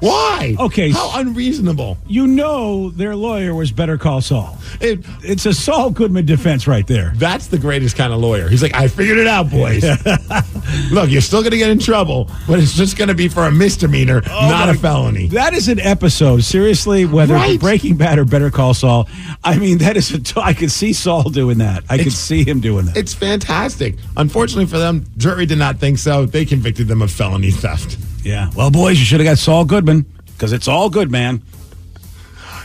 Why? 0.00 0.56
Okay. 0.58 0.90
How 0.90 1.18
unreasonable. 1.20 1.98
You 2.06 2.26
know 2.26 2.90
their 2.90 3.14
lawyer 3.16 3.54
was 3.54 3.70
Better 3.72 3.96
Call 3.98 4.20
Saul. 4.20 4.58
It, 4.80 5.04
It's 5.22 5.46
a 5.46 5.54
Saul 5.54 5.90
Goodman 5.90 6.26
defense 6.26 6.66
right 6.66 6.86
there. 6.86 7.12
that's 7.16 7.46
the 7.48 7.58
greatest 7.58 7.96
kind 7.96 8.12
of 8.12 8.20
lawyer. 8.20 8.48
He's 8.48 8.62
like, 8.62 8.74
I 8.74 8.88
figured 8.88 9.18
it 9.18 9.26
out, 9.26 9.50
boys. 9.50 9.84
Look, 10.90 11.10
you're 11.10 11.20
still 11.20 11.40
going 11.40 11.52
to 11.52 11.58
get 11.58 11.70
in 11.70 11.78
trouble, 11.78 12.30
but 12.48 12.58
it's 12.58 12.74
just 12.74 12.96
going 12.98 13.08
to 13.08 13.14
be 13.14 13.28
for 13.28 13.44
a 13.46 13.50
misdemeanor, 13.50 14.22
oh 14.30 14.48
not 14.48 14.68
a 14.68 14.74
felony. 14.74 15.28
That 15.28 15.54
is 15.54 15.68
an 15.68 15.80
episode. 15.80 16.42
Seriously, 16.42 17.06
whether 17.06 17.34
Right. 17.34 17.58
Breaking 17.60 17.96
Bad 17.96 18.18
or 18.18 18.24
Better 18.24 18.50
Call 18.50 18.74
Saul, 18.74 19.08
I 19.44 19.58
mean, 19.58 19.78
that 19.78 19.96
is 19.96 20.10
a. 20.12 20.20
T- 20.20 20.40
I 20.40 20.52
could 20.54 20.70
see 20.70 20.92
Saul 20.92 21.24
doing 21.24 21.58
that. 21.58 21.84
I 21.88 21.98
could 21.98 22.12
see 22.12 22.44
him 22.44 22.60
doing 22.60 22.86
that. 22.86 22.96
It's 22.96 23.14
fantastic. 23.14 23.96
Unfortunately 24.16 24.66
for 24.66 24.78
them, 24.78 25.06
jury 25.16 25.46
did 25.46 25.58
not 25.58 25.78
think 25.78 25.98
so. 25.98 26.26
They 26.26 26.44
convicted 26.44 26.88
them 26.88 27.02
of 27.02 27.10
felony 27.10 27.50
theft. 27.50 27.98
Yeah. 28.26 28.50
Well, 28.56 28.72
boys, 28.72 28.98
you 28.98 29.04
should 29.04 29.20
have 29.20 29.24
got 29.24 29.38
Saul 29.38 29.64
Goodman 29.64 30.04
because 30.32 30.52
it's 30.52 30.66
all 30.66 30.90
good, 30.90 31.12
man. 31.12 31.42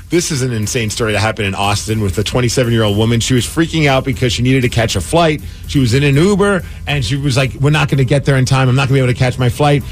This 0.09 0.31
is 0.31 0.41
an 0.41 0.51
insane 0.51 0.89
story 0.89 1.13
that 1.13 1.19
happened 1.19 1.47
in 1.49 1.53
Austin 1.53 2.01
with 2.01 2.17
a 2.17 2.23
27 2.23 2.73
year 2.73 2.81
old 2.81 2.97
woman. 2.97 3.19
She 3.19 3.35
was 3.35 3.45
freaking 3.45 3.85
out 3.87 4.03
because 4.03 4.33
she 4.33 4.41
needed 4.41 4.61
to 4.63 4.69
catch 4.69 4.95
a 4.95 5.01
flight. 5.01 5.43
She 5.67 5.77
was 5.77 5.93
in 5.93 6.01
an 6.03 6.15
Uber 6.15 6.63
and 6.87 7.05
she 7.05 7.15
was 7.15 7.37
like, 7.37 7.53
We're 7.53 7.69
not 7.69 7.89
going 7.89 7.99
to 7.99 8.05
get 8.05 8.25
there 8.25 8.37
in 8.37 8.45
time. 8.45 8.69
I'm 8.69 8.75
not 8.75 8.89
going 8.89 8.99
to 8.99 9.03
be 9.03 9.03
able 9.03 9.13
to 9.13 9.19
catch 9.19 9.37
my 9.37 9.49
flight. 9.49 9.83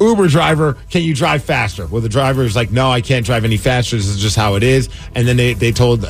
Uber 0.00 0.28
driver, 0.28 0.78
can 0.88 1.02
you 1.02 1.14
drive 1.14 1.44
faster? 1.44 1.86
Well, 1.86 2.00
the 2.00 2.08
driver 2.08 2.44
is 2.44 2.56
like, 2.56 2.72
No, 2.72 2.90
I 2.90 3.02
can't 3.02 3.26
drive 3.26 3.44
any 3.44 3.58
faster. 3.58 3.96
This 3.96 4.06
is 4.06 4.18
just 4.18 4.34
how 4.34 4.54
it 4.54 4.62
is. 4.62 4.88
And 5.14 5.28
then 5.28 5.36
they, 5.36 5.52
they 5.52 5.72
told, 5.72 6.06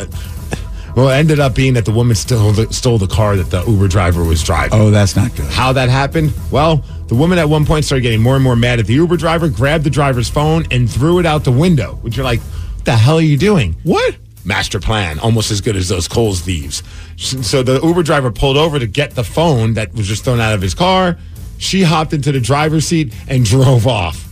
well, 0.99 1.11
it 1.11 1.15
ended 1.15 1.39
up 1.39 1.55
being 1.55 1.75
that 1.75 1.85
the 1.85 1.93
woman 1.93 2.17
stole 2.17 2.51
the, 2.51 2.73
stole 2.73 2.99
the 2.99 3.07
car 3.07 3.37
that 3.37 3.51
the 3.53 3.65
Uber 3.71 3.87
driver 3.87 4.25
was 4.25 4.43
driving. 4.43 4.81
Oh, 4.81 4.91
that's 4.91 5.15
not 5.15 5.33
good. 5.37 5.47
How 5.47 5.73
that 5.75 5.89
happened? 5.89 6.33
Well, 6.51 6.79
the 7.07 7.15
woman 7.15 7.39
at 7.39 7.49
one 7.49 7.65
point 7.65 7.85
started 7.85 8.03
getting 8.03 8.21
more 8.21 8.35
and 8.35 8.43
more 8.43 8.57
mad 8.57 8.81
at 8.81 8.87
the 8.87 8.95
Uber 8.95 9.17
driver, 9.17 9.49
grabbed 9.49 9.85
the 9.85 9.91
driver's 9.91 10.29
phone, 10.29 10.67
and 10.73 10.91
threw 10.91 11.21
it 11.21 11.25
out 11.27 11.45
the 11.45 11.53
window. 11.53 11.95
Which 12.03 12.17
you're 12.17 12.25
like, 12.25 12.41
what 12.41 12.85
the 12.85 12.97
hell 12.97 13.19
are 13.19 13.21
you 13.21 13.37
doing? 13.37 13.77
What? 13.85 14.17
Master 14.45 14.81
plan, 14.81 15.21
almost 15.21 15.53
as 15.53 15.61
good 15.61 15.77
as 15.77 15.89
those 15.89 16.09
Kohl's 16.09 16.41
thieves. 16.41 16.83
So 17.17 17.63
the 17.63 17.81
Uber 17.81 18.03
driver 18.03 18.33
pulled 18.33 18.57
over 18.57 18.81
to 18.81 18.87
get 18.89 19.13
the 19.13 19.23
phone 19.23 19.75
that 19.75 19.95
was 19.95 20.09
just 20.09 20.25
thrown 20.25 20.41
out 20.41 20.55
of 20.55 20.61
his 20.61 20.75
car. 20.75 21.17
She 21.59 21.85
hopped 21.85 22.13
into 22.13 22.33
the 22.33 22.41
driver's 22.41 22.89
seat 22.89 23.15
and 23.29 23.45
drove 23.45 23.87
off 23.87 24.25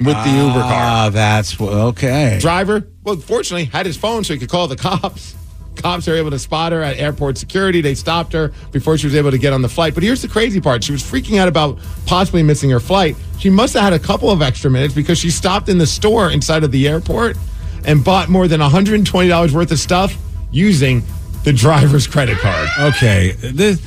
with 0.00 0.16
the 0.24 0.30
Uber 0.30 0.60
car. 0.60 0.72
Ah, 0.72 1.10
that's 1.12 1.60
okay. 1.60 2.38
Driver, 2.40 2.88
well, 3.04 3.14
fortunately, 3.14 3.66
had 3.66 3.86
his 3.86 3.96
phone 3.96 4.24
so 4.24 4.32
he 4.32 4.40
could 4.40 4.48
call 4.48 4.66
the 4.66 4.74
cops. 4.74 5.36
Cops 5.84 6.08
are 6.08 6.14
able 6.14 6.30
to 6.30 6.38
spot 6.38 6.72
her 6.72 6.80
at 6.80 6.96
airport 6.98 7.36
security. 7.36 7.82
They 7.82 7.94
stopped 7.94 8.32
her 8.32 8.52
before 8.72 8.96
she 8.96 9.06
was 9.06 9.14
able 9.14 9.30
to 9.30 9.36
get 9.36 9.52
on 9.52 9.60
the 9.60 9.68
flight. 9.68 9.92
But 9.92 10.02
here's 10.02 10.22
the 10.22 10.28
crazy 10.28 10.58
part. 10.58 10.82
She 10.82 10.92
was 10.92 11.02
freaking 11.02 11.38
out 11.38 11.46
about 11.46 11.78
possibly 12.06 12.42
missing 12.42 12.70
her 12.70 12.80
flight. 12.80 13.16
She 13.38 13.50
must 13.50 13.74
have 13.74 13.82
had 13.82 13.92
a 13.92 13.98
couple 13.98 14.30
of 14.30 14.40
extra 14.40 14.70
minutes 14.70 14.94
because 14.94 15.18
she 15.18 15.28
stopped 15.28 15.68
in 15.68 15.76
the 15.76 15.86
store 15.86 16.30
inside 16.30 16.64
of 16.64 16.72
the 16.72 16.88
airport 16.88 17.36
and 17.84 18.02
bought 18.02 18.30
more 18.30 18.48
than 18.48 18.62
$120 18.62 19.52
worth 19.52 19.70
of 19.72 19.78
stuff 19.78 20.16
using 20.50 21.02
the 21.42 21.52
driver's 21.52 22.06
credit 22.06 22.38
card. 22.38 22.66
Okay. 22.78 23.32
This. 23.32 23.86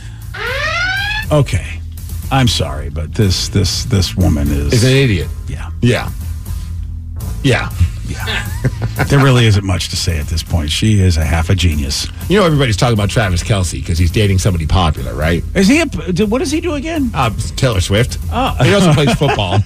Okay. 1.32 1.80
I'm 2.32 2.48
sorry, 2.48 2.92
but 2.92 3.16
this 3.16 3.50
this 3.50 3.86
this 3.86 4.16
woman 4.16 4.50
is. 4.50 4.72
Is 4.72 4.84
an 4.84 4.92
idiot. 4.92 5.30
yeah. 5.48 5.72
Yeah. 5.82 6.12
Yeah. 7.42 7.72
There 9.10 9.24
really 9.24 9.46
isn't 9.46 9.64
much 9.64 9.90
to 9.90 9.96
say 9.96 10.18
at 10.18 10.26
this 10.26 10.42
point. 10.42 10.72
She 10.72 11.00
is 11.00 11.18
a 11.18 11.24
half 11.24 11.52
a 11.52 11.56
genius. 11.56 12.08
You 12.30 12.40
know, 12.40 12.46
everybody's 12.46 12.76
talking 12.76 12.96
about 12.96 13.12
Travis 13.12 13.44
Kelce 13.44 13.74
because 13.74 14.00
he's 14.00 14.10
dating 14.10 14.40
somebody 14.40 14.66
popular, 14.66 15.14
right? 15.14 15.44
Is 15.54 15.68
he? 15.68 15.82
A, 15.82 15.86
what 16.26 16.40
does 16.40 16.50
he 16.52 16.62
do 16.62 16.74
again? 16.74 17.12
Uh, 17.14 17.30
Taylor 17.56 17.80
Swift. 17.80 18.18
Oh. 18.32 18.58
He 18.64 18.74
also 18.74 18.92
plays 18.94 19.14
football. 19.20 19.60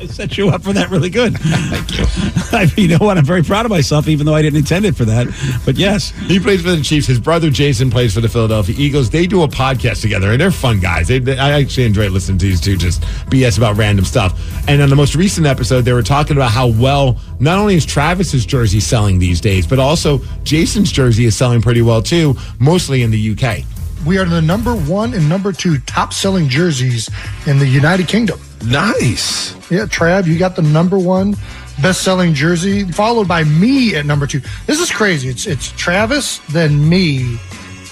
I 0.00 0.06
set 0.06 0.38
you 0.38 0.48
up 0.50 0.62
for 0.62 0.72
that 0.74 0.90
really 0.90 1.10
good. 1.10 1.36
Thank 1.38 1.98
you. 1.98 2.04
I 2.58 2.66
mean, 2.76 2.90
you 2.90 2.98
know 2.98 3.04
what? 3.04 3.18
I'm 3.18 3.24
very 3.24 3.42
proud 3.42 3.66
of 3.66 3.70
myself, 3.70 4.06
even 4.08 4.26
though 4.26 4.34
I 4.34 4.42
didn't 4.42 4.58
intend 4.58 4.84
it 4.84 4.94
for 4.96 5.04
that. 5.06 5.26
But 5.64 5.76
yes, 5.76 6.10
He 6.10 6.38
plays 6.38 6.62
for 6.62 6.70
the 6.70 6.82
Chiefs. 6.82 7.06
His 7.08 7.18
brother 7.18 7.50
Jason 7.50 7.90
plays 7.90 8.14
for 8.14 8.20
the 8.20 8.28
Philadelphia 8.28 8.76
Eagles. 8.78 9.10
They 9.10 9.26
do 9.26 9.42
a 9.42 9.48
podcast 9.48 10.00
together, 10.00 10.30
and 10.30 10.40
they're 10.40 10.52
fun 10.52 10.78
guys. 10.78 11.08
They, 11.08 11.18
they- 11.18 11.36
I 11.38 11.60
actually 11.60 11.86
enjoy 11.86 12.08
listening 12.10 12.38
to 12.38 12.46
these 12.46 12.60
two 12.60 12.76
just 12.76 13.00
BS 13.30 13.58
about 13.58 13.76
random 13.76 14.04
stuff. 14.04 14.38
And 14.68 14.80
on 14.80 14.88
the 14.88 14.96
most 14.96 15.16
recent 15.16 15.46
episode, 15.46 15.82
they 15.82 15.92
were 15.92 16.02
talking 16.02 16.36
about 16.36 16.52
how 16.52 16.68
well 16.68 17.20
not 17.40 17.58
only 17.58 17.74
is 17.74 17.84
Travis's 17.84 18.46
jersey 18.46 18.80
selling 18.80 19.18
these 19.18 19.40
days, 19.40 19.66
but 19.66 19.78
also 19.80 20.18
Jason's 20.44 20.92
jersey 20.92 21.24
is 21.24 21.36
selling 21.36 21.60
pretty 21.60 21.82
well 21.82 22.02
too, 22.02 22.36
mostly 22.60 23.02
in 23.02 23.10
the 23.10 23.30
UK. 23.32 23.64
We 24.08 24.16
are 24.16 24.24
the 24.24 24.40
number 24.40 24.74
one 24.74 25.12
and 25.12 25.28
number 25.28 25.52
two 25.52 25.80
top 25.80 26.14
selling 26.14 26.48
jerseys 26.48 27.10
in 27.46 27.58
the 27.58 27.66
United 27.66 28.08
Kingdom. 28.08 28.40
Nice. 28.64 29.52
Yeah, 29.70 29.84
Trav, 29.84 30.26
you 30.26 30.38
got 30.38 30.56
the 30.56 30.62
number 30.62 30.98
one 30.98 31.36
best 31.82 32.04
selling 32.04 32.32
jersey, 32.32 32.90
followed 32.90 33.28
by 33.28 33.44
me 33.44 33.96
at 33.96 34.06
number 34.06 34.26
two. 34.26 34.40
This 34.64 34.80
is 34.80 34.90
crazy. 34.90 35.28
It's 35.28 35.46
it's 35.46 35.72
Travis, 35.72 36.38
then 36.52 36.88
me, 36.88 37.38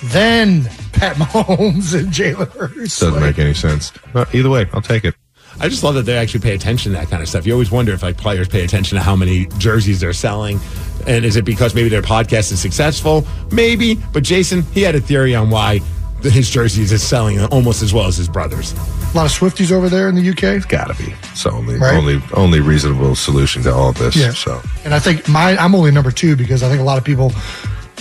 then 0.04 0.64
Pat 0.94 1.16
Mahomes 1.18 1.94
and 1.94 2.08
Jalen 2.08 2.50
Hurts. 2.52 2.98
Doesn't 2.98 3.20
make 3.20 3.38
any 3.38 3.52
sense. 3.52 3.92
But 4.14 4.34
either 4.34 4.48
way, 4.48 4.66
I'll 4.72 4.80
take 4.80 5.04
it. 5.04 5.14
I 5.60 5.68
just 5.68 5.84
love 5.84 5.96
that 5.96 6.02
they 6.02 6.16
actually 6.16 6.40
pay 6.40 6.54
attention 6.54 6.92
to 6.92 6.98
that 6.98 7.08
kind 7.08 7.22
of 7.22 7.28
stuff. 7.28 7.44
You 7.44 7.52
always 7.52 7.70
wonder 7.70 7.92
if 7.92 8.02
like 8.02 8.16
players 8.16 8.48
pay 8.48 8.64
attention 8.64 8.96
to 8.96 9.04
how 9.04 9.16
many 9.16 9.48
jerseys 9.58 10.00
they're 10.00 10.14
selling. 10.14 10.60
And 11.06 11.26
is 11.26 11.36
it 11.36 11.44
because 11.44 11.74
maybe 11.74 11.90
their 11.90 12.00
podcast 12.00 12.52
is 12.52 12.60
successful? 12.60 13.26
Maybe. 13.52 13.96
But 14.14 14.22
Jason, 14.22 14.62
he 14.72 14.80
had 14.80 14.94
a 14.94 15.00
theory 15.00 15.34
on 15.34 15.50
why 15.50 15.80
his 16.22 16.50
jerseys 16.50 16.92
is 16.92 17.02
selling 17.06 17.40
almost 17.46 17.82
as 17.82 17.92
well 17.92 18.06
as 18.06 18.16
his 18.16 18.28
brothers. 18.28 18.72
A 18.72 19.16
lot 19.16 19.26
of 19.26 19.32
Swifties 19.32 19.70
over 19.72 19.88
there 19.88 20.08
in 20.08 20.14
the 20.14 20.28
UK. 20.28 20.42
It's 20.56 20.66
Gotta 20.66 20.94
be. 20.94 21.14
It's 21.30 21.44
the 21.44 21.50
only 21.52 21.76
Right. 21.78 21.94
only 21.96 22.22
only 22.34 22.60
reasonable 22.60 23.14
solution 23.14 23.62
to 23.64 23.72
all 23.74 23.90
of 23.90 23.98
this. 23.98 24.16
Yeah. 24.16 24.32
So 24.32 24.60
And 24.84 24.92
I 24.94 24.98
think 24.98 25.28
my 25.28 25.56
I'm 25.56 25.74
only 25.74 25.90
number 25.90 26.10
two 26.10 26.36
because 26.36 26.62
I 26.62 26.68
think 26.68 26.80
a 26.80 26.84
lot 26.84 26.98
of 26.98 27.04
people 27.04 27.32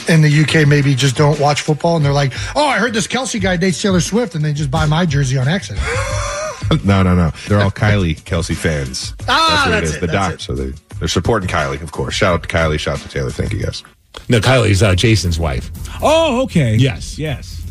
in 0.08 0.22
the 0.22 0.30
UK 0.30 0.68
maybe 0.68 0.94
just 0.96 1.16
don't 1.16 1.40
watch 1.40 1.62
football 1.62 1.96
and 1.96 2.06
they're 2.06 2.14
like, 2.14 2.34
oh, 2.56 2.66
I 2.68 2.78
heard 2.78 2.94
this 2.94 3.08
Kelce 3.08 3.40
guy 3.42 3.58
dates 3.58 3.82
Taylor 3.82 4.02
Swift 4.02 4.36
and 4.36 4.44
they 4.44 4.54
just 4.54 4.70
buy 4.72 4.86
my 4.86 5.06
jersey 5.06 5.38
on 5.38 5.48
accident. 5.48 5.86
no, 6.84 7.04
no, 7.04 7.16
no. 7.16 7.32
They're 7.48 7.62
all 7.62 7.72
Kylie 7.72 8.20
Kelce 8.22 8.56
fans. 8.56 9.14
Ah, 9.28 9.64
what 9.66 9.72
that's 9.72 9.90
it 9.90 9.90
is. 9.90 9.96
it, 9.96 10.02
the 10.02 10.08
doc. 10.08 10.40
So 10.40 10.54
they 10.56 10.74
they're 11.00 11.08
supporting 11.08 11.50
Kylie, 11.50 11.82
of 11.82 11.92
course. 11.92 12.14
Shout 12.16 12.34
out 12.34 12.44
to 12.44 12.50
Kylie. 12.50 12.80
Shout 12.80 12.98
out 12.98 13.04
to 13.04 13.10
Taylor. 13.10 13.30
Thank 13.32 13.54
you 13.54 13.64
guys. 13.64 13.84
No, 14.30 14.40
Kylie's 14.40 14.82
uh, 14.82 14.96
Jason's 14.96 15.38
wife. 15.38 15.70
Oh, 16.02 16.44
okay. 16.44 16.76
Yes. 16.76 17.20
Yes. 17.20 17.62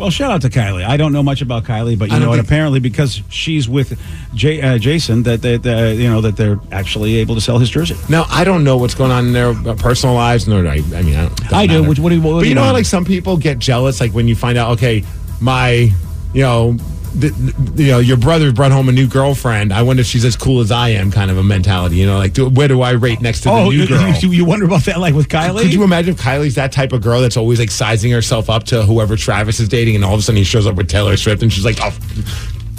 Well, 0.00 0.10
shout 0.10 0.30
out 0.32 0.40
to 0.42 0.48
Kylie. 0.48 0.84
I 0.84 0.96
don't 0.96 1.12
know 1.12 1.22
much 1.22 1.42
about 1.42 1.64
Kylie, 1.64 1.98
but 1.98 2.10
you 2.10 2.18
know 2.18 2.32
think- 2.32 2.44
Apparently, 2.46 2.80
because 2.80 3.20
she's 3.28 3.68
with 3.68 4.00
J, 4.34 4.60
uh, 4.62 4.78
Jason, 4.78 5.22
that 5.24 5.42
that 5.42 5.66
uh, 5.66 5.92
you 5.92 6.08
know 6.08 6.22
that 6.22 6.36
they're 6.38 6.58
actually 6.72 7.16
able 7.16 7.34
to 7.34 7.40
sell 7.40 7.58
his 7.58 7.68
jersey. 7.68 7.96
Now, 8.08 8.24
I 8.30 8.44
don't 8.44 8.64
know 8.64 8.78
what's 8.78 8.94
going 8.94 9.10
on 9.10 9.26
in 9.26 9.32
their 9.34 9.50
uh, 9.50 9.74
personal 9.76 10.14
lives, 10.14 10.48
I. 10.66 10.76
I 10.76 11.02
mean, 11.02 11.16
I, 11.16 11.28
don't, 11.28 11.52
I 11.52 11.66
do. 11.66 11.82
What- 11.84 11.96
do 12.10 12.16
you- 12.16 12.22
what 12.22 12.32
but 12.32 12.44
you 12.44 12.48
you 12.50 12.54
know 12.54 12.62
how 12.62 12.72
like 12.72 12.86
some 12.86 13.04
people 13.04 13.36
get 13.36 13.58
jealous, 13.58 14.00
like 14.00 14.12
when 14.12 14.26
you 14.26 14.34
find 14.34 14.56
out, 14.56 14.70
okay, 14.72 15.04
my, 15.40 15.90
you 16.32 16.42
know, 16.42 16.76
th- 17.18 17.32
th- 17.34 17.54
you 17.76 17.86
know, 17.88 17.98
your 17.98 18.16
brother 18.16 18.52
brought 18.52 18.72
home 18.72 18.88
a 18.88 18.92
new 18.92 19.06
girlfriend. 19.06 19.72
I 19.72 19.82
wonder 19.82 20.00
if 20.02 20.06
she's 20.06 20.24
as 20.24 20.36
cool 20.36 20.60
as 20.60 20.70
I 20.70 20.90
am, 20.90 21.10
kind 21.10 21.30
of 21.30 21.38
a 21.38 21.42
mentality. 21.42 21.96
You 21.96 22.06
know, 22.06 22.18
like 22.18 22.32
do, 22.34 22.48
where 22.48 22.68
do 22.68 22.82
I 22.82 22.90
rate 22.92 23.20
next 23.20 23.40
to 23.40 23.44
the 23.44 23.50
Oh, 23.54 23.70
new 23.70 23.86
girl? 23.88 24.12
you, 24.14 24.30
you 24.30 24.44
wonder 24.44 24.64
about 24.66 24.82
that, 24.84 24.98
like 25.00 25.14
with 25.14 25.28
Kylie? 25.28 25.62
Could 25.62 25.72
you 25.72 25.82
imagine 25.84 26.14
if 26.14 26.20
Kylie's 26.20 26.54
that 26.56 26.72
type 26.72 26.92
of 26.92 27.00
girl 27.02 27.20
that's 27.20 27.36
always 27.36 27.58
like 27.58 27.70
sizing 27.70 28.10
herself 28.12 28.50
up 28.50 28.64
to 28.64 28.82
whoever 28.82 29.16
Travis 29.16 29.60
is 29.60 29.68
dating, 29.68 29.96
and 29.96 30.04
all 30.04 30.14
of 30.14 30.20
a 30.20 30.22
sudden 30.22 30.36
he 30.38 30.44
shows 30.44 30.66
up 30.66 30.76
with 30.76 30.88
Taylor 30.88 31.16
Swift, 31.16 31.42
and 31.42 31.52
she's 31.52 31.64
like, 31.64 31.78
"Oh, 31.80 31.96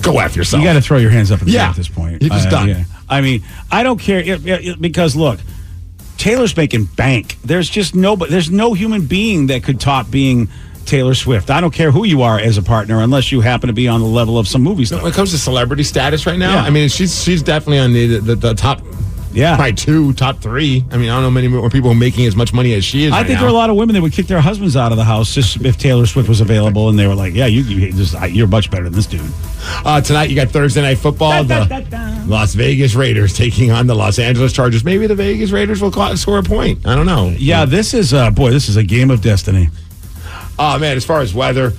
go 0.02 0.20
after 0.20 0.40
yourself." 0.40 0.62
You 0.62 0.68
got 0.70 0.74
to 0.74 0.82
throw 0.82 0.98
your 0.98 1.12
hands 1.12 1.32
up 1.32 1.40
Yeah. 1.46 1.70
at 1.70 1.76
this 1.76 1.88
point. 1.88 2.22
You're 2.22 2.30
just 2.30 2.48
Uh, 2.48 2.52
done. 2.52 2.70
yeah. 2.70 2.84
I 3.10 3.22
mean, 3.22 3.44
I 3.72 3.84
don't 3.84 4.00
care 4.00 4.20
it- 4.20 4.46
it- 4.48 4.82
because 4.82 5.16
look, 5.16 5.40
Taylor's 6.18 6.56
making 6.56 6.86
bank. 6.86 7.38
There's 7.44 7.70
just 7.70 7.96
nobody. 7.96 8.32
there's 8.32 8.50
no 8.52 8.74
human 8.74 9.06
being 9.06 9.48
that 9.48 9.64
could 9.64 9.80
top 9.80 10.10
being 10.12 10.50
Taylor 10.92 11.16
Swift. 11.16 11.50
I 11.50 11.62
don't 11.62 11.74
care 11.74 11.90
who 11.90 12.04
you 12.06 12.22
are 12.22 12.38
as 12.38 12.58
a 12.58 12.62
partner, 12.62 13.02
unless 13.02 13.32
you 13.32 13.40
happen 13.42 13.68
to 13.68 13.74
be 13.74 13.88
on 13.88 14.02
the 14.02 14.06
level 14.06 14.38
of 14.38 14.48
some 14.48 14.62
movie 14.62 14.86
star. 14.86 15.02
When 15.02 15.12
it 15.12 15.16
comes 15.16 15.32
to 15.32 15.38
celebrity 15.38 15.84
status 15.84 16.26
right 16.28 16.38
now, 16.38 16.56
Yeah. 16.56 16.64
I 16.64 16.70
mean, 16.70 16.90
she's 16.90 17.24
she's 17.24 17.42
definitely 17.42 17.80
on 17.80 17.94
the 17.94 18.20
the, 18.20 18.36
the 18.36 18.54
top. 18.54 18.82
Yeah. 19.34 19.56
probably 19.56 19.72
two, 19.76 20.12
top 20.12 20.40
three. 20.42 20.84
I 20.92 20.98
mean, 20.98 21.10
I 21.10 21.14
don't 21.14 21.24
know 21.24 21.32
many 21.32 21.48
more 21.48 21.70
people 21.70 21.94
making 21.94 22.26
as 22.26 22.36
much 22.36 22.52
money 22.52 22.74
as 22.74 22.84
she 22.84 23.06
is. 23.06 23.14
I 23.14 23.20
right 23.20 23.26
think 23.26 23.36
now. 23.38 23.44
there 23.44 23.48
are 23.48 23.54
a 23.54 23.56
lot 23.56 23.70
of 23.70 23.78
women 23.78 23.96
that 23.96 24.02
would 24.02 24.12
kick 24.12 24.28
their 24.28 24.42
husbands 24.42 24.76
out 24.76 24.92
of 24.92 24.98
the 24.98 25.06
house 25.06 25.34
just 25.34 25.62
if 25.64 25.78
Taylor 25.78 26.06
Swift 26.06 26.28
was 26.28 26.42
available, 26.42 26.90
and 26.90 27.00
they 27.00 27.08
were 27.08 27.16
like, 27.16 27.34
"Yeah, 27.34 27.46
you, 27.46 27.62
you 27.62 27.94
just, 27.94 28.14
you're 28.32 28.48
much 28.48 28.70
better 28.70 28.84
than 28.84 28.92
this 28.92 29.06
dude." 29.06 29.22
Uh, 29.86 30.02
tonight 30.02 30.30
you 30.30 30.36
got 30.36 30.50
Thursday 30.50 30.82
night 30.82 30.98
football. 30.98 31.46
the 31.46 32.26
Las 32.28 32.54
Vegas 32.56 32.94
Raiders 32.94 33.34
taking 33.34 33.72
on 33.72 33.88
the 33.88 33.96
Los 33.96 34.20
Angeles 34.20 34.52
Chargers. 34.52 34.84
Maybe 34.84 35.08
the 35.08 35.16
Vegas 35.16 35.52
Raiders 35.52 35.82
will 35.82 35.92
call, 35.92 36.18
score 36.18 36.40
a 36.40 36.44
point. 36.44 36.86
I 36.86 36.98
don't 36.98 37.06
know. 37.06 37.34
Yeah, 37.38 37.64
this 37.64 37.94
is 37.94 38.14
uh, 38.14 38.32
boy, 38.32 38.52
this 38.52 38.68
is 38.68 38.76
a 38.76 38.84
game 38.84 39.10
of 39.10 39.22
destiny. 39.22 39.70
Oh 40.60 40.78
man, 40.80 40.98
as 40.98 41.06
far 41.06 41.22
as 41.22 41.34
weather, 41.34 41.74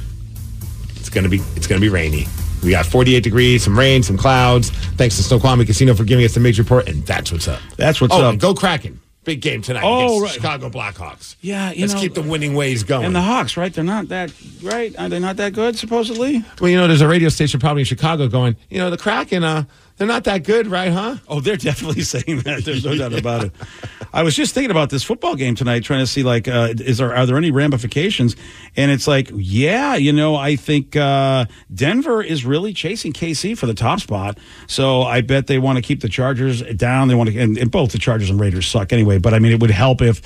it's 0.97 1.09
gonna 1.09 1.29
be 1.29 1.39
it's 1.57 1.67
gonna 1.67 1.81
be 1.81 1.89
rainy. 1.89 2.27
We 2.63 2.71
got 2.71 2.87
48 2.87 3.25
degrees, 3.25 3.65
some 3.65 3.77
rain, 3.77 4.03
some 4.05 4.17
clouds. 4.17 4.71
Thanks 4.71 5.17
to 5.17 5.23
Snoqualmie 5.25 5.65
Casino 5.65 5.95
for 5.95 6.05
giving 6.05 6.25
us 6.25 6.35
the 6.35 6.41
Migs 6.41 6.59
report, 6.59 6.89
and 6.89 7.05
that's 7.05 7.33
what's 7.33 7.49
up. 7.49 7.61
That's 7.77 8.01
what's 8.01 8.15
oh, 8.15 8.23
up. 8.31 8.39
go 8.39 8.55
Kraken! 8.55 9.01
Big 9.25 9.41
game 9.41 9.63
tonight 9.63 9.83
Oh, 9.85 10.17
against 10.17 10.23
right. 10.23 10.33
Chicago 10.35 10.69
Blackhawks. 10.71 11.37
Yeah, 11.41 11.71
you 11.71 11.83
Let's 11.83 11.95
know- 11.95 12.01
keep 12.01 12.15
the 12.15 12.23
winning 12.23 12.55
ways 12.55 12.83
going. 12.83 13.05
And 13.07 13.15
the 13.15 13.21
Hawks, 13.21 13.57
right? 13.57 13.73
They're 13.73 13.85
not 13.85 14.09
that 14.09 14.33
right. 14.63 14.97
Are 14.99 15.09
they 15.09 15.21
not 15.21 15.37
that 15.37 15.53
good? 15.53 15.77
Supposedly. 15.79 16.45
well, 16.61 16.71
you 16.71 16.77
know, 16.77 16.89
there's 16.89 17.03
a 17.03 17.09
radio 17.09 17.29
station 17.29 17.61
probably 17.61 17.83
in 17.83 17.87
Chicago 17.87 18.27
going, 18.27 18.57
you 18.69 18.79
know, 18.79 18.91
the 18.91 18.99
Kraken, 18.99 19.45
uh, 19.45 19.65
they're 20.03 20.09
not 20.09 20.25
that 20.25 20.43
good, 20.43 20.67
right? 20.67 20.91
Huh? 20.91 21.15
Oh, 21.29 21.39
they're 21.39 21.57
definitely 21.57 22.03
saying 22.03 22.41
that. 22.41 22.65
There's 22.65 22.85
no 22.85 22.97
doubt 22.97 23.17
about 23.17 23.45
it. 23.45 23.53
I 24.13 24.25
was 24.25 24.35
just 24.35 24.53
thinking 24.53 24.73
about 24.73 24.91
this 24.91 25.05
football 25.05 25.37
game 25.37 25.55
tonight, 25.55 25.85
trying 25.85 26.01
to 26.01 26.09
see 26.09 26.25
like, 26.25 26.49
uh, 26.49 26.75
is 26.81 26.99
there 26.99 27.15
are 27.15 27.25
there 27.25 27.37
any 27.37 27.53
ramifications? 27.53 28.35
And 28.77 28.91
it's 28.91 29.07
like, 29.07 29.31
yeah, 29.33 29.95
you 29.95 30.13
know, 30.13 30.35
I 30.35 30.57
think 30.57 30.97
uh, 30.97 31.45
Denver 31.73 32.21
is 32.21 32.45
really 32.45 32.73
chasing 32.73 33.13
KC 33.13 33.57
for 33.57 33.67
the 33.67 33.75
top 33.75 34.01
spot. 34.01 34.39
So 34.67 35.03
I 35.03 35.21
bet 35.21 35.47
they 35.47 35.59
want 35.59 35.77
to 35.77 35.83
keep 35.83 36.01
the 36.01 36.09
Chargers 36.09 36.63
down. 36.63 37.07
They 37.07 37.15
want 37.15 37.31
to, 37.31 37.39
and, 37.39 37.57
and 37.57 37.71
both 37.71 37.93
the 37.93 37.99
Chargers 37.99 38.29
and 38.29 38.41
Raiders 38.41 38.67
suck 38.67 38.93
anyway. 38.93 39.19
But 39.19 39.35
I 39.35 39.39
mean, 39.39 39.53
it 39.53 39.61
would 39.61 39.71
help 39.71 40.03
if. 40.03 40.21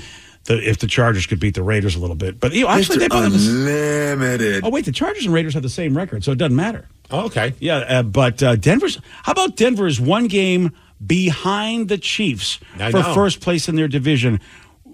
The, 0.47 0.57
if 0.67 0.79
the 0.79 0.87
Chargers 0.87 1.25
could 1.25 1.39
beat 1.39 1.55
the 1.55 1.61
Raiders 1.63 1.95
a 1.95 1.99
little 1.99 2.15
bit, 2.15 2.39
but 2.39 2.53
you 2.53 2.63
know, 2.63 2.69
actually 2.69 2.99
they 2.99 3.07
both 3.09 3.23
have 3.23 3.33
the, 3.33 3.37
Unlimited. 3.37 4.63
oh 4.63 4.69
wait, 4.69 4.85
the 4.85 4.91
Chargers 4.91 5.25
and 5.25 5.33
Raiders 5.33 5.53
have 5.53 5.63
the 5.63 5.69
same 5.69 5.95
record, 5.95 6.23
so 6.23 6.31
it 6.31 6.37
doesn't 6.37 6.55
matter. 6.55 6.87
Oh, 7.11 7.25
okay. 7.25 7.53
Yeah, 7.59 7.77
uh, 7.77 8.03
but 8.03 8.41
uh, 8.41 8.55
Denver's. 8.55 8.99
How 9.23 9.33
about 9.33 9.55
Denver 9.55 9.87
is 9.87 9.99
one 9.99 10.27
game 10.27 10.71
behind 11.05 11.89
the 11.89 11.97
Chiefs 11.97 12.59
I 12.79 12.91
for 12.91 12.99
know. 12.99 13.13
first 13.13 13.39
place 13.41 13.69
in 13.69 13.75
their 13.75 13.87
division. 13.87 14.39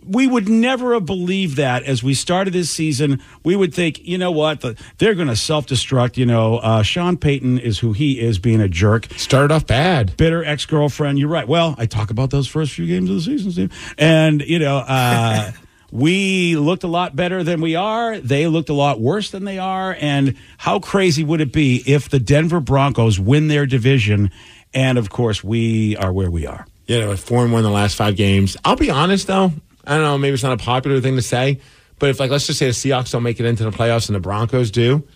We 0.06 0.28
would 0.28 0.50
never 0.50 0.94
have 0.94 1.06
believed 1.06 1.58
that 1.58 1.84
as 1.84 2.04
we 2.04 2.14
started 2.14 2.54
this 2.54 2.70
season. 2.70 3.22
We 3.44 3.56
would 3.56 3.74
think, 3.74 4.06
you 4.06 4.18
know 4.18 4.32
what, 4.32 4.62
the, 4.62 4.78
they're 4.98 5.16
going 5.16 5.28
to 5.28 5.36
self 5.36 5.68
destruct. 5.68 6.18
You 6.18 6.26
know, 6.26 6.58
uh, 6.58 6.84
Sean 6.84 7.18
Payton 7.18 7.60
is 7.60 7.80
who 7.80 7.94
he 7.94 8.20
is, 8.20 8.40
being 8.40 8.62
a 8.62 8.68
jerk. 8.68 9.08
Started 9.16 9.54
off 9.54 9.68
bad. 9.68 10.16
Bitter 10.18 10.44
ex 10.44 10.66
girlfriend. 10.66 11.20
You're 11.20 11.30
right. 11.30 11.48
Well, 11.48 11.76
I 11.78 11.86
talk 11.86 12.10
about 12.10 12.30
those 12.30 12.48
first 12.48 12.74
few 12.74 12.88
games 12.88 13.10
of 13.10 13.18
the 13.18 13.22
season, 13.22 13.52
Steve. 13.52 13.96
And, 13.98 14.42
you 14.42 14.60
know, 14.60 14.78
uh, 14.78 15.52
we 15.92 16.56
looked 16.56 16.84
a 16.84 16.88
lot 16.88 17.16
better 17.16 17.44
than 17.44 17.62
we 17.62 17.76
are. 17.76 18.20
They 18.20 18.48
looked 18.48 18.70
a 18.70 18.74
lot 18.74 19.00
worse 19.00 19.32
than 19.32 19.46
they 19.46 19.60
are. 19.60 19.96
And 20.00 20.36
how 20.58 20.80
crazy 20.80 21.24
would 21.24 21.40
it 21.40 21.54
be 21.54 21.84
if 21.86 22.10
the 22.10 22.20
Denver 22.20 22.60
Broncos 22.60 23.20
win 23.20 23.48
their 23.48 23.66
division? 23.66 24.32
And 24.74 24.98
of 24.98 25.10
course, 25.10 25.44
we 25.44 25.96
are 25.98 26.12
where 26.12 26.32
we 26.32 26.48
are. 26.48 26.66
You 26.88 27.00
know, 27.00 27.16
four 27.16 27.44
and 27.44 27.54
one 27.54 27.60
in 27.60 27.66
the 27.66 27.72
last 27.72 27.96
five 27.96 28.16
games. 28.16 28.58
I'll 28.66 28.76
be 28.76 28.90
honest 28.90 29.28
though, 29.28 29.54
I 29.86 29.96
don't 29.96 30.04
know, 30.04 30.18
maybe 30.18 30.34
it's 30.34 30.44
not 30.44 30.54
a 30.54 30.58
popular 30.64 31.02
thing 31.02 31.16
to 31.18 31.22
say, 31.22 31.60
but 32.00 32.10
if 32.10 32.20
like 32.20 32.32
let's 32.32 32.48
just 32.48 32.60
say 32.60 32.66
the 32.68 32.72
Seahawks 32.72 33.12
don't 33.12 33.24
make 33.24 33.40
it 33.40 33.46
into 33.46 33.64
the 33.64 33.72
playoffs 33.72 34.08
and 34.08 34.16
the 34.16 34.20
Broncos 34.20 34.72
do, 34.72 35.08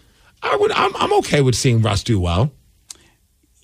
I 0.41 0.55
would 0.55 0.71
I'm, 0.71 0.95
I'm 0.95 1.13
okay 1.19 1.41
with 1.41 1.55
seeing 1.55 1.81
Russ 1.81 2.03
do 2.03 2.19
well. 2.19 2.51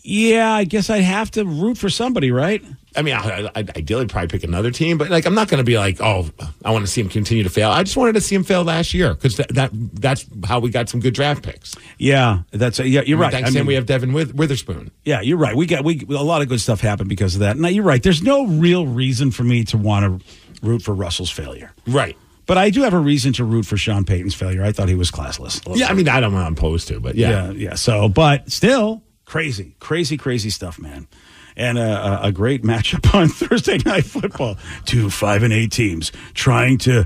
Yeah, 0.06 0.52
I 0.52 0.66
guess 0.66 0.90
I'd 0.90 1.04
have 1.04 1.32
to 1.32 1.46
root 1.46 1.78
for 1.78 1.90
somebody, 1.90 2.30
right? 2.30 2.62
I 2.94 3.02
mean, 3.04 3.14
I, 3.16 3.46
I, 3.46 3.52
I'd 3.56 3.78
ideally 3.78 4.06
probably 4.06 4.28
pick 4.28 4.44
another 4.44 4.70
team, 4.70 4.98
but 4.98 5.10
like 5.10 5.26
I'm 5.26 5.34
not 5.34 5.48
going 5.48 5.60
to 5.60 5.64
be 5.64 5.78
like, 5.78 6.02
oh, 6.02 6.30
I 6.66 6.72
want 6.72 6.86
to 6.86 6.92
see 6.92 7.00
him 7.00 7.08
continue 7.08 7.42
to 7.44 7.50
fail. 7.50 7.72
I 7.72 7.84
just 7.84 7.96
wanted 7.96 8.14
to 8.16 8.22
see 8.22 8.36
him 8.36 8.44
fail 8.44 8.64
last 8.64 8.94
year 8.94 9.14
because 9.14 9.38
that, 9.38 9.48
that 9.56 9.72
that's 9.74 10.26
how 10.46 10.60
we 10.60 10.72
got 10.72 10.90
some 10.90 11.00
good 11.00 11.14
draft 11.14 11.42
picks. 11.42 11.74
Yeah, 11.98 12.40
that's 12.52 12.80
yeah. 12.80 13.02
You're 13.06 13.18
right. 13.18 13.32
Thanks 13.32 13.50
I 13.50 13.54
mean- 13.54 13.66
we 13.66 13.76
have 13.76 13.86
Devin 13.86 14.12
With- 14.12 14.36
Witherspoon. 14.36 14.92
Yeah, 15.06 15.22
you're 15.22 15.38
right. 15.38 15.56
We 15.56 15.66
got 15.68 15.86
we 15.86 16.06
a 16.10 16.22
lot 16.22 16.42
of 16.42 16.50
good 16.50 16.60
stuff 16.60 16.82
happened 16.82 17.08
because 17.08 17.36
of 17.36 17.40
that. 17.40 17.56
Now 17.58 17.70
you're 17.70 17.86
right. 17.86 18.04
There's 18.04 18.22
no 18.22 18.46
real 18.46 18.86
reason 18.86 19.32
for 19.32 19.44
me 19.46 19.64
to 19.66 19.78
want 19.78 20.22
to 20.22 20.28
root 20.64 20.82
for 20.82 20.94
Russell's 20.94 21.30
failure. 21.30 21.72
Right. 21.86 22.18
But 22.46 22.58
I 22.58 22.70
do 22.70 22.82
have 22.84 22.94
a 22.94 23.00
reason 23.00 23.32
to 23.34 23.46
root 23.46 23.66
for 23.66 23.78
Sean 23.78 24.04
Payton's 24.04 24.36
failure. 24.36 24.64
I 24.64 24.72
thought 24.72 24.90
he 24.90 24.96
was 24.96 25.12
classless. 25.12 25.62
Yeah, 25.78 25.88
I 25.88 25.94
mean, 25.94 26.10
I 26.10 26.20
don't 26.20 26.34
know 26.34 26.40
I'm 26.40 26.54
opposed 26.54 26.88
to, 26.90 27.00
but 27.00 27.16
yeah. 27.16 27.30
yeah, 27.30 27.52
yeah. 27.52 27.76
So, 27.76 28.10
but 28.10 28.52
still, 28.52 29.02
crazy, 29.26 29.76
crazy, 29.80 30.18
crazy 30.18 30.50
stuff, 30.50 30.80
man. 30.80 31.08
And 31.56 31.78
a, 31.78 31.82
a, 31.82 32.28
a 32.28 32.32
great 32.32 32.64
matchup 32.64 33.14
on 33.14 33.30
Thursday 33.30 33.78
night 33.86 34.06
football. 34.06 34.58
Two 34.86 35.10
five 35.10 35.44
and 35.44 35.54
eight 35.54 35.72
teams 35.72 36.12
trying 36.34 36.78
to. 36.80 37.06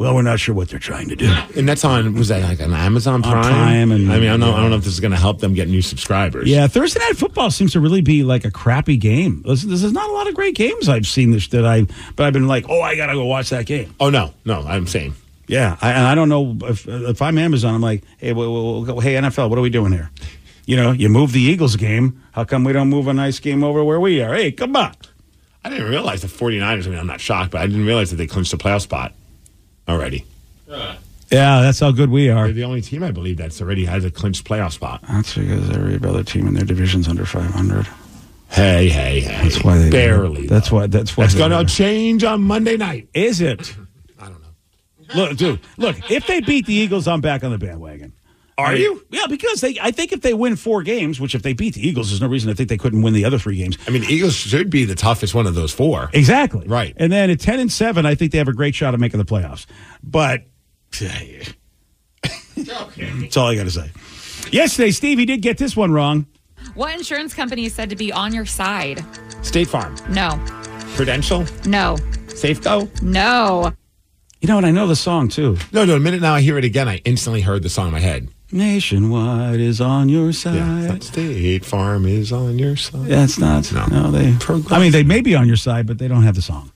Well, 0.00 0.14
we're 0.14 0.22
not 0.22 0.40
sure 0.40 0.54
what 0.54 0.70
they're 0.70 0.78
trying 0.78 1.10
to 1.10 1.14
do. 1.14 1.30
And 1.54 1.68
that's 1.68 1.84
on 1.84 2.14
was 2.14 2.28
that 2.28 2.42
like 2.42 2.58
an 2.58 2.72
Amazon 2.72 3.16
On 3.16 3.22
Prime? 3.22 3.42
Prime 3.44 3.92
and- 3.92 4.10
I 4.10 4.18
mean, 4.18 4.28
I 4.28 4.30
don't 4.30 4.40
know. 4.40 4.54
I 4.54 4.60
don't 4.62 4.70
know 4.70 4.76
if 4.76 4.84
this 4.84 4.94
is 4.94 5.00
going 5.00 5.10
to 5.12 5.18
help 5.18 5.40
them 5.40 5.52
get 5.52 5.68
new 5.68 5.82
subscribers. 5.82 6.48
Yeah, 6.48 6.66
Thursday 6.68 7.00
night 7.00 7.18
football 7.18 7.50
seems 7.50 7.72
to 7.72 7.80
really 7.80 8.00
be 8.00 8.22
like 8.22 8.46
a 8.46 8.50
crappy 8.50 8.96
game. 8.96 9.42
This, 9.46 9.62
this 9.62 9.82
is 9.82 9.92
not 9.92 10.08
a 10.08 10.12
lot 10.14 10.26
of 10.26 10.32
great 10.34 10.54
games 10.54 10.88
I've 10.88 11.06
seen 11.06 11.32
this 11.32 11.48
that 11.48 11.66
I, 11.66 11.86
but 12.16 12.24
I've 12.24 12.32
been 12.32 12.48
like, 12.48 12.64
oh, 12.70 12.80
I 12.80 12.96
gotta 12.96 13.12
go 13.12 13.26
watch 13.26 13.50
that 13.50 13.66
game. 13.66 13.94
Oh 14.00 14.08
no, 14.08 14.32
no, 14.46 14.62
I'm 14.66 14.86
saying. 14.86 15.16
Yeah, 15.46 15.76
I, 15.82 15.90
and 15.92 16.06
I 16.06 16.14
don't 16.14 16.30
know 16.30 16.56
if 16.62 16.88
if 16.88 17.20
I'm 17.20 17.36
Amazon, 17.36 17.74
I'm 17.74 17.82
like, 17.82 18.02
hey, 18.16 18.32
well, 18.32 18.50
well, 18.54 18.82
well, 18.84 19.00
hey 19.00 19.16
NFL, 19.16 19.50
what 19.50 19.58
are 19.58 19.62
we 19.62 19.68
doing 19.68 19.92
here? 19.92 20.10
You 20.64 20.76
know, 20.76 20.92
you 20.92 21.10
move 21.10 21.32
the 21.32 21.42
Eagles 21.42 21.76
game. 21.76 22.22
How 22.32 22.44
come 22.44 22.64
we 22.64 22.72
don't 22.72 22.88
move 22.88 23.06
a 23.06 23.12
nice 23.12 23.38
game 23.38 23.62
over 23.62 23.84
where 23.84 24.00
we 24.00 24.22
are? 24.22 24.32
Hey, 24.32 24.50
come 24.50 24.76
on. 24.76 24.94
I 25.62 25.68
didn't 25.68 25.90
realize 25.90 26.22
the 26.22 26.28
49ers. 26.28 26.86
I 26.86 26.88
mean, 26.88 26.98
I'm 26.98 27.06
not 27.06 27.20
shocked, 27.20 27.50
but 27.50 27.60
I 27.60 27.66
didn't 27.66 27.84
realize 27.84 28.08
that 28.10 28.16
they 28.16 28.26
clinched 28.26 28.54
a 28.54 28.56
playoff 28.56 28.80
spot 28.80 29.12
already. 29.90 30.24
Yeah, 30.68 31.60
that's 31.62 31.78
how 31.80 31.92
good 31.92 32.10
we 32.10 32.28
are. 32.28 32.44
They're 32.46 32.54
the 32.54 32.64
only 32.64 32.80
team 32.80 33.02
I 33.04 33.10
believe 33.12 33.36
that's 33.36 33.60
already 33.60 33.84
has 33.84 34.04
a 34.04 34.10
clinched 34.10 34.44
playoff 34.46 34.72
spot. 34.72 35.02
That's 35.08 35.36
because 35.36 35.70
every 35.70 35.94
other 36.08 36.24
team 36.24 36.46
in 36.48 36.54
their 36.54 36.64
division's 36.64 37.06
under 37.08 37.24
500. 37.24 37.86
Hey, 38.48 38.88
hey, 38.88 39.20
hey! 39.20 39.42
That's 39.44 39.62
why 39.62 39.78
they 39.78 39.90
barely. 39.90 40.48
That's 40.48 40.72
why. 40.72 40.88
That's 40.88 41.16
why. 41.16 41.24
That's 41.24 41.34
they- 41.34 41.38
going 41.48 41.66
to 41.66 41.72
change 41.72 42.24
on 42.24 42.42
Monday 42.42 42.76
night. 42.76 43.08
Is 43.14 43.40
it? 43.40 43.76
I 44.18 44.24
don't 44.24 44.40
know. 44.40 45.14
Look, 45.14 45.36
dude. 45.36 45.60
Look, 45.76 46.10
if 46.10 46.26
they 46.26 46.40
beat 46.40 46.66
the 46.66 46.74
Eagles, 46.74 47.06
I'm 47.06 47.20
back 47.20 47.44
on 47.44 47.52
the 47.52 47.58
bandwagon. 47.58 48.12
Are 48.58 48.66
I 48.68 48.74
mean, 48.74 48.82
you? 48.82 49.06
Yeah, 49.10 49.26
because 49.28 49.60
they. 49.62 49.78
I 49.80 49.90
think 49.90 50.12
if 50.12 50.20
they 50.20 50.34
win 50.34 50.54
four 50.56 50.82
games, 50.82 51.18
which 51.18 51.34
if 51.34 51.42
they 51.42 51.52
beat 51.54 51.74
the 51.74 51.86
Eagles, 51.86 52.10
there's 52.10 52.20
no 52.20 52.26
reason 52.28 52.48
to 52.50 52.54
think 52.54 52.68
they 52.68 52.76
couldn't 52.76 53.00
win 53.02 53.14
the 53.14 53.24
other 53.24 53.38
three 53.38 53.56
games. 53.56 53.78
I 53.86 53.90
mean, 53.90 54.04
Eagles 54.04 54.34
should 54.34 54.68
be 54.70 54.84
the 54.84 54.94
toughest 54.94 55.34
one 55.34 55.46
of 55.46 55.54
those 55.54 55.72
four. 55.72 56.10
Exactly. 56.12 56.66
Right. 56.66 56.94
And 56.98 57.10
then 57.10 57.30
at 57.30 57.40
ten 57.40 57.58
and 57.58 57.72
seven, 57.72 58.04
I 58.04 58.14
think 58.14 58.32
they 58.32 58.38
have 58.38 58.48
a 58.48 58.52
great 58.52 58.74
shot 58.74 58.92
of 58.92 59.00
making 59.00 59.18
the 59.18 59.24
playoffs. 59.24 59.64
But 60.02 60.42
that's 62.56 63.36
all 63.36 63.46
I 63.48 63.54
got 63.56 63.64
to 63.64 63.70
say. 63.70 63.90
Yesterday, 64.50 64.90
Stevie 64.90 65.24
did 65.24 65.42
get 65.42 65.58
this 65.58 65.76
one 65.76 65.92
wrong. 65.92 66.26
What 66.74 66.94
insurance 66.94 67.32
company 67.34 67.64
is 67.66 67.74
said 67.74 67.90
to 67.90 67.96
be 67.96 68.12
on 68.12 68.34
your 68.34 68.44
side? 68.46 69.04
State 69.42 69.68
Farm, 69.68 69.96
No, 70.10 70.38
Prudential, 70.94 71.40
no, 71.64 71.96
Safeco. 72.28 73.02
no. 73.02 73.72
You 74.40 74.48
know, 74.48 74.56
and 74.56 74.66
I 74.66 74.70
know 74.70 74.86
the 74.86 74.96
song 74.96 75.28
too. 75.28 75.56
No, 75.72 75.84
no. 75.84 75.94
The 75.94 76.00
minute 76.00 76.22
now 76.22 76.34
I 76.34 76.40
hear 76.40 76.56
it 76.56 76.64
again, 76.64 76.88
I 76.88 76.96
instantly 77.04 77.42
heard 77.42 77.62
the 77.62 77.68
song 77.68 77.86
in 77.88 77.92
my 77.92 78.00
head. 78.00 78.28
Nationwide 78.52 79.60
is 79.60 79.80
on 79.80 80.08
your 80.08 80.26
Yeah, 80.26 80.88
side. 80.88 81.02
State 81.02 81.64
Farm 81.64 82.06
is 82.06 82.32
on 82.32 82.58
your 82.58 82.76
side. 82.76 83.06
That's 83.06 83.38
not. 83.38 83.70
No, 83.72 83.86
No. 83.86 84.10
they. 84.10 84.34
I 84.74 84.78
mean, 84.78 84.92
they 84.92 85.02
may 85.04 85.20
be 85.20 85.34
on 85.34 85.46
your 85.46 85.56
side, 85.56 85.86
but 85.86 85.98
they 85.98 86.08
don't 86.08 86.22
have 86.24 86.34
the 86.34 86.42
song. 86.42 86.70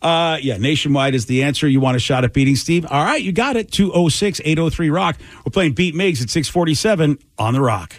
Uh, 0.00 0.38
yeah, 0.40 0.56
nationwide 0.58 1.14
is 1.14 1.26
the 1.26 1.42
answer. 1.42 1.66
You 1.66 1.80
want 1.80 1.96
a 1.96 2.00
shot 2.00 2.22
at 2.24 2.32
beating 2.32 2.54
Steve? 2.56 2.86
All 2.88 3.04
right, 3.04 3.20
you 3.20 3.32
got 3.32 3.56
it. 3.56 3.72
206 3.72 4.40
803 4.44 4.90
Rock. 4.90 5.16
We're 5.44 5.50
playing 5.50 5.72
Beat 5.72 5.94
Migs 5.94 6.22
at 6.22 6.30
647 6.30 7.18
on 7.38 7.54
the 7.54 7.60
Rock. 7.60 7.94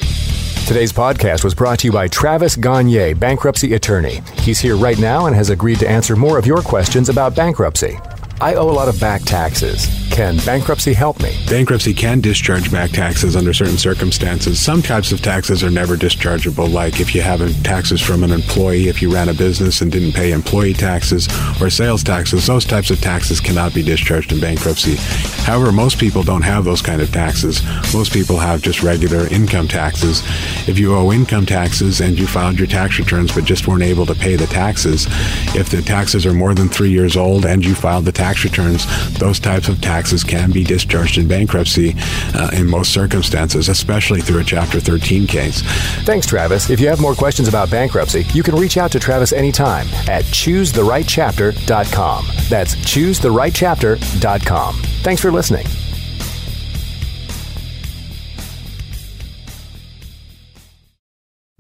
Today's 0.66 0.94
podcast 0.94 1.44
was 1.44 1.56
brought 1.56 1.80
to 1.80 1.88
you 1.88 1.92
by 1.92 2.08
Travis 2.08 2.56
Gagne, 2.56 3.16
bankruptcy 3.16 3.74
attorney. 3.74 4.22
He's 4.42 4.60
here 4.60 4.78
right 4.78 5.00
now 5.00 5.26
and 5.26 5.36
has 5.36 5.50
agreed 5.50 5.80
to 5.80 5.90
answer 5.90 6.16
more 6.16 6.38
of 6.38 6.46
your 6.46 6.62
questions 6.62 7.10
about 7.10 7.36
bankruptcy. 7.36 7.98
I 8.40 8.54
owe 8.54 8.70
a 8.70 8.72
lot 8.72 8.88
of 8.88 9.00
back 9.00 9.24
taxes. 9.24 9.88
Can 10.12 10.38
bankruptcy 10.46 10.94
help 10.94 11.22
me? 11.22 11.34
Bankruptcy 11.48 11.94
can 11.94 12.20
discharge 12.20 12.72
back 12.72 12.92
taxes 12.92 13.36
under 13.36 13.54
certain 13.54 13.78
circumstances. 13.78 14.60
Some 14.60 14.82
types 14.82 15.12
of 15.12 15.22
taxes 15.22 15.64
are 15.64 15.70
never 15.70 15.96
dischargeable, 15.96 16.72
like 16.72 17.00
if 17.00 17.16
you 17.16 17.22
have 17.22 17.40
taxes 17.64 18.02
from 18.02 18.24
an 18.24 18.32
employee, 18.32 18.90
if 18.90 19.02
you 19.02 19.14
ran 19.14 19.30
a 19.30 19.34
business 19.34 19.82
and 19.82 19.92
didn't 19.92 20.12
pay 20.12 20.32
employee 20.32 20.74
taxes 20.74 21.30
or 21.62 21.70
sales 21.70 22.04
taxes, 22.04 22.48
those 22.48 22.66
types 22.66 22.92
of 22.92 23.00
taxes 23.00 23.40
cannot 23.40 23.74
be 23.74 23.82
discharged 23.82 24.34
in 24.34 24.42
bankruptcy. 24.42 24.96
However, 25.44 25.72
most 25.72 26.00
people 26.00 26.24
don't 26.24 26.42
have 26.42 26.66
those 26.66 26.82
kind 26.82 27.02
of 27.02 27.12
taxes. 27.12 27.64
Most 27.94 28.12
people 28.12 28.38
have 28.38 28.62
just 28.62 28.84
regular 28.84 29.28
income 29.28 29.68
taxes. 29.68 30.22
If 30.68 30.78
you 30.78 30.96
owe 30.96 31.14
income 31.14 31.46
taxes 31.46 32.02
and 32.02 32.20
you 32.20 32.28
filed 32.28 32.58
your 32.58 32.68
tax 32.68 33.00
returns 33.00 33.34
but 33.34 33.46
just 33.46 33.68
weren't 33.68 33.84
able 33.84 34.06
to 34.08 34.16
pay 34.16 34.36
the 34.36 34.48
taxes, 34.48 35.08
if 35.56 35.70
the 35.70 35.82
taxes 35.82 36.26
are 36.26 36.34
more 36.34 36.54
than 36.54 36.68
three 36.68 36.92
years 36.92 37.16
old 37.16 37.46
and 37.46 37.64
you 37.64 37.74
filed 37.74 38.06
the 38.06 38.12
tax 38.12 38.44
returns, 38.44 38.86
those 39.18 39.40
types 39.40 39.70
of 39.70 39.80
taxes 39.80 39.99
can 40.24 40.52
be 40.52 40.64
discharged 40.64 41.18
in 41.18 41.28
bankruptcy 41.28 41.96
uh, 42.34 42.52
in 42.54 42.70
most 42.70 42.94
circumstances, 42.94 43.68
especially 43.70 44.22
through 44.22 44.40
a 44.40 44.44
Chapter 44.44 44.80
13 44.80 45.28
case. 45.28 45.62
Thanks, 46.04 46.26
Travis. 46.26 46.70
If 46.70 46.80
you 46.80 46.88
have 46.88 47.02
more 47.02 47.16
questions 47.16 47.48
about 47.48 47.70
bankruptcy, 47.70 48.26
you 48.34 48.44
can 48.44 48.56
reach 48.56 48.78
out 48.78 48.92
to 48.94 49.00
Travis 49.00 49.34
anytime 49.34 49.88
at 50.08 50.24
choosetherightchapter.com. 50.26 52.26
That's 52.50 52.76
choosetherightchapter.com. 52.76 54.76
Thanks 54.76 55.22
for 55.22 55.32
listening. 55.32 55.66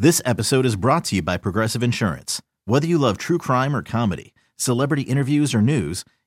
This 0.01 0.21
episode 0.23 0.65
is 0.65 0.77
brought 0.77 1.03
to 1.05 1.17
you 1.17 1.21
by 1.21 1.35
Progressive 1.35 1.83
Insurance. 1.83 2.41
Whether 2.63 2.87
you 2.87 2.97
love 2.97 3.17
true 3.17 3.37
crime 3.37 3.75
or 3.75 3.83
comedy, 3.83 4.33
celebrity 4.55 5.01
interviews 5.01 5.53
or 5.53 5.61
news, 5.61 6.05